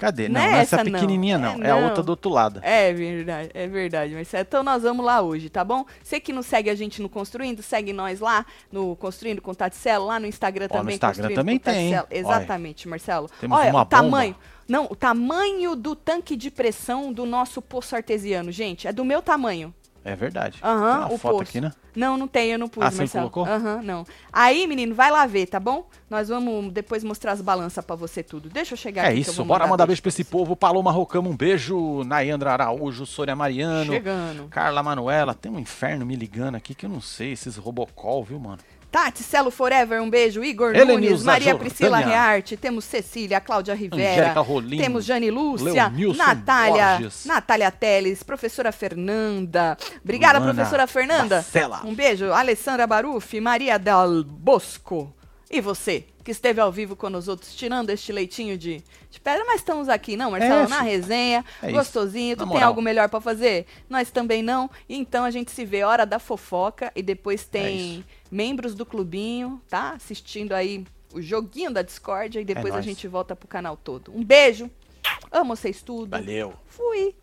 Cadê? 0.02 0.28
Não 0.28 0.40
Não, 0.40 0.48
é 0.48 0.58
essa 0.62 0.74
essa, 0.74 0.84
não. 0.84 0.90
pequenininha 0.90 1.38
não. 1.38 1.62
É, 1.62 1.68
É, 1.68 1.70
a 1.70 1.76
não. 1.76 1.84
outra 1.84 2.02
do 2.02 2.08
outro 2.08 2.28
lado. 2.28 2.58
É 2.64 2.92
verdade, 2.92 3.50
é 3.54 3.68
verdade, 3.68 4.12
Marcelo. 4.12 4.44
Então 4.48 4.64
nós 4.64 4.82
vamos 4.82 5.06
lá 5.06 5.22
hoje, 5.22 5.48
tá 5.48 5.62
bom? 5.62 5.86
Você 6.02 6.18
que 6.18 6.32
não 6.32 6.42
segue 6.42 6.68
a 6.68 6.74
gente 6.74 7.00
no 7.00 7.08
Construindo, 7.08 7.62
segue 7.62 7.92
nós 7.92 8.18
lá 8.18 8.44
no 8.72 8.96
Construindo 8.96 9.40
com 9.40 9.54
Taticelo, 9.54 10.06
lá 10.06 10.18
no 10.18 10.26
Instagram 10.26 10.66
Ó, 10.68 10.74
no 10.74 10.80
também. 10.80 10.94
Instagram 10.96 11.28
Construindo 11.28 11.36
também 11.38 11.58
com 11.58 11.64
tem. 11.64 11.94
Exatamente, 12.10 12.88
Marcelo. 12.88 13.30
Temos 13.40 13.56
Olha, 13.56 13.72
o 13.72 13.84
tamanho. 13.84 14.34
Não, 14.66 14.86
o 14.90 14.96
tamanho 14.96 15.76
do 15.76 15.94
tanque 15.94 16.34
de 16.34 16.50
pressão 16.50 17.12
do 17.12 17.24
nosso 17.24 17.62
poço 17.62 17.94
artesiano, 17.94 18.50
gente, 18.50 18.88
é 18.88 18.92
do 18.92 19.04
meu 19.04 19.22
tamanho. 19.22 19.72
É 20.04 20.16
verdade. 20.16 20.58
Aham, 20.62 20.90
tem 20.90 20.98
uma 21.06 21.12
o 21.12 21.18
foto 21.18 21.42
aqui, 21.42 21.60
né? 21.60 21.72
Não, 21.94 22.16
não 22.16 22.26
tem, 22.26 22.50
eu 22.50 22.58
não 22.58 22.68
pus, 22.68 22.82
Ah, 22.84 22.90
você 22.90 22.98
Marcelo. 22.98 23.30
colocou? 23.30 23.52
Aham, 23.52 23.82
não. 23.82 24.04
Aí, 24.32 24.66
menino, 24.66 24.94
vai 24.94 25.10
lá 25.10 25.26
ver, 25.26 25.46
tá 25.46 25.60
bom? 25.60 25.88
Nós 26.10 26.28
vamos 26.28 26.72
depois 26.72 27.04
mostrar 27.04 27.32
as 27.32 27.40
balanças 27.40 27.84
pra 27.84 27.94
você 27.94 28.22
tudo. 28.22 28.48
Deixa 28.48 28.74
eu 28.74 28.76
chegar 28.78 29.04
É 29.04 29.08
aqui 29.08 29.18
eu 29.18 29.20
isso, 29.20 29.44
bora 29.44 29.66
mandar 29.66 29.86
beijo 29.86 29.92
beijo 29.92 30.02
pra 30.02 30.08
esse 30.08 30.24
povo. 30.24 30.56
Paloma 30.56 30.90
Rocama, 30.90 31.28
um 31.28 31.36
beijo. 31.36 32.02
Nayandra 32.04 32.52
Araújo, 32.52 33.06
Sônia 33.06 33.36
Mariano. 33.36 33.92
Chegando. 33.92 34.48
Carla 34.48 34.82
Manuela, 34.82 35.34
tem 35.34 35.52
um 35.52 35.58
inferno 35.58 36.04
me 36.04 36.16
ligando 36.16 36.56
aqui 36.56 36.74
que 36.74 36.86
eu 36.86 36.90
não 36.90 37.00
sei, 37.00 37.32
esses 37.32 37.56
robocall, 37.56 38.24
viu, 38.24 38.40
mano? 38.40 38.58
Tati, 38.92 39.22
Celo 39.22 39.50
Forever, 39.50 40.02
um 40.02 40.10
beijo. 40.10 40.44
Igor 40.44 40.74
Helenilza 40.76 41.08
Nunes, 41.08 41.24
Maria 41.24 41.52
Jordânia. 41.52 41.70
Priscila 41.70 41.98
Rearte, 41.98 42.56
temos 42.58 42.84
Cecília, 42.84 43.40
Cláudia 43.40 43.74
Rivera, 43.74 44.34
Rolim, 44.34 44.76
temos 44.76 45.06
Jane 45.06 45.30
Lúcia, 45.30 45.88
Leonilson 45.88 46.18
Natália, 46.18 46.98
Borges. 46.98 47.24
Natália 47.24 47.70
Teles, 47.70 48.22
professora 48.22 48.70
Fernanda. 48.70 49.78
Obrigada, 50.04 50.42
professora 50.42 50.86
Fernanda. 50.86 51.36
Marcela. 51.36 51.80
Um 51.86 51.94
beijo. 51.94 52.30
Alessandra 52.30 52.86
Barufi, 52.86 53.40
Maria 53.40 53.78
Del 53.78 54.24
Bosco. 54.24 55.16
E 55.50 55.60
você, 55.60 56.06
que 56.24 56.30
esteve 56.30 56.60
ao 56.60 56.70
vivo 56.70 56.94
com 56.94 57.08
os 57.08 57.28
outros, 57.28 57.54
tirando 57.54 57.90
este 57.90 58.12
leitinho 58.12 58.56
de, 58.56 58.82
de 59.10 59.20
pedra, 59.20 59.44
mas 59.44 59.56
estamos 59.56 59.88
aqui, 59.88 60.16
não, 60.16 60.30
Marcelo? 60.30 60.64
É, 60.64 60.68
na 60.68 60.80
resenha, 60.80 61.44
É 61.62 61.70
gostosinho. 61.72 62.36
Tu 62.36 62.40
Na 62.40 62.44
tem 62.46 62.52
moral. 62.54 62.68
algo 62.68 62.82
melhor 62.82 63.08
pra 63.08 63.20
fazer? 63.20 63.66
Nós 63.88 64.10
também 64.10 64.42
não. 64.42 64.70
Então 64.88 65.24
a 65.24 65.30
gente 65.30 65.50
se 65.50 65.64
vê 65.64 65.82
hora 65.82 66.04
da 66.06 66.18
fofoca 66.18 66.92
e 66.94 67.02
depois 67.02 67.42
É 67.42 67.46
tem 67.58 68.04
membros 68.30 68.74
do 68.74 68.86
clubinho, 68.86 69.60
tá? 69.68 69.90
Assistindo 69.92 70.52
aí 70.52 70.84
o 71.12 71.20
joguinho 71.20 71.70
da 71.70 71.82
Discord 71.82 72.38
e 72.38 72.44
depois 72.44 72.74
a 72.74 72.80
gente 72.80 73.06
volta 73.08 73.36
pro 73.36 73.46
canal 73.48 73.76
todo. 73.76 74.12
Um 74.14 74.24
beijo. 74.24 74.70
Amo 75.30 75.56
vocês 75.56 75.82
tudo. 75.82 76.10
Valeu. 76.10 76.54
Fui. 76.66 77.14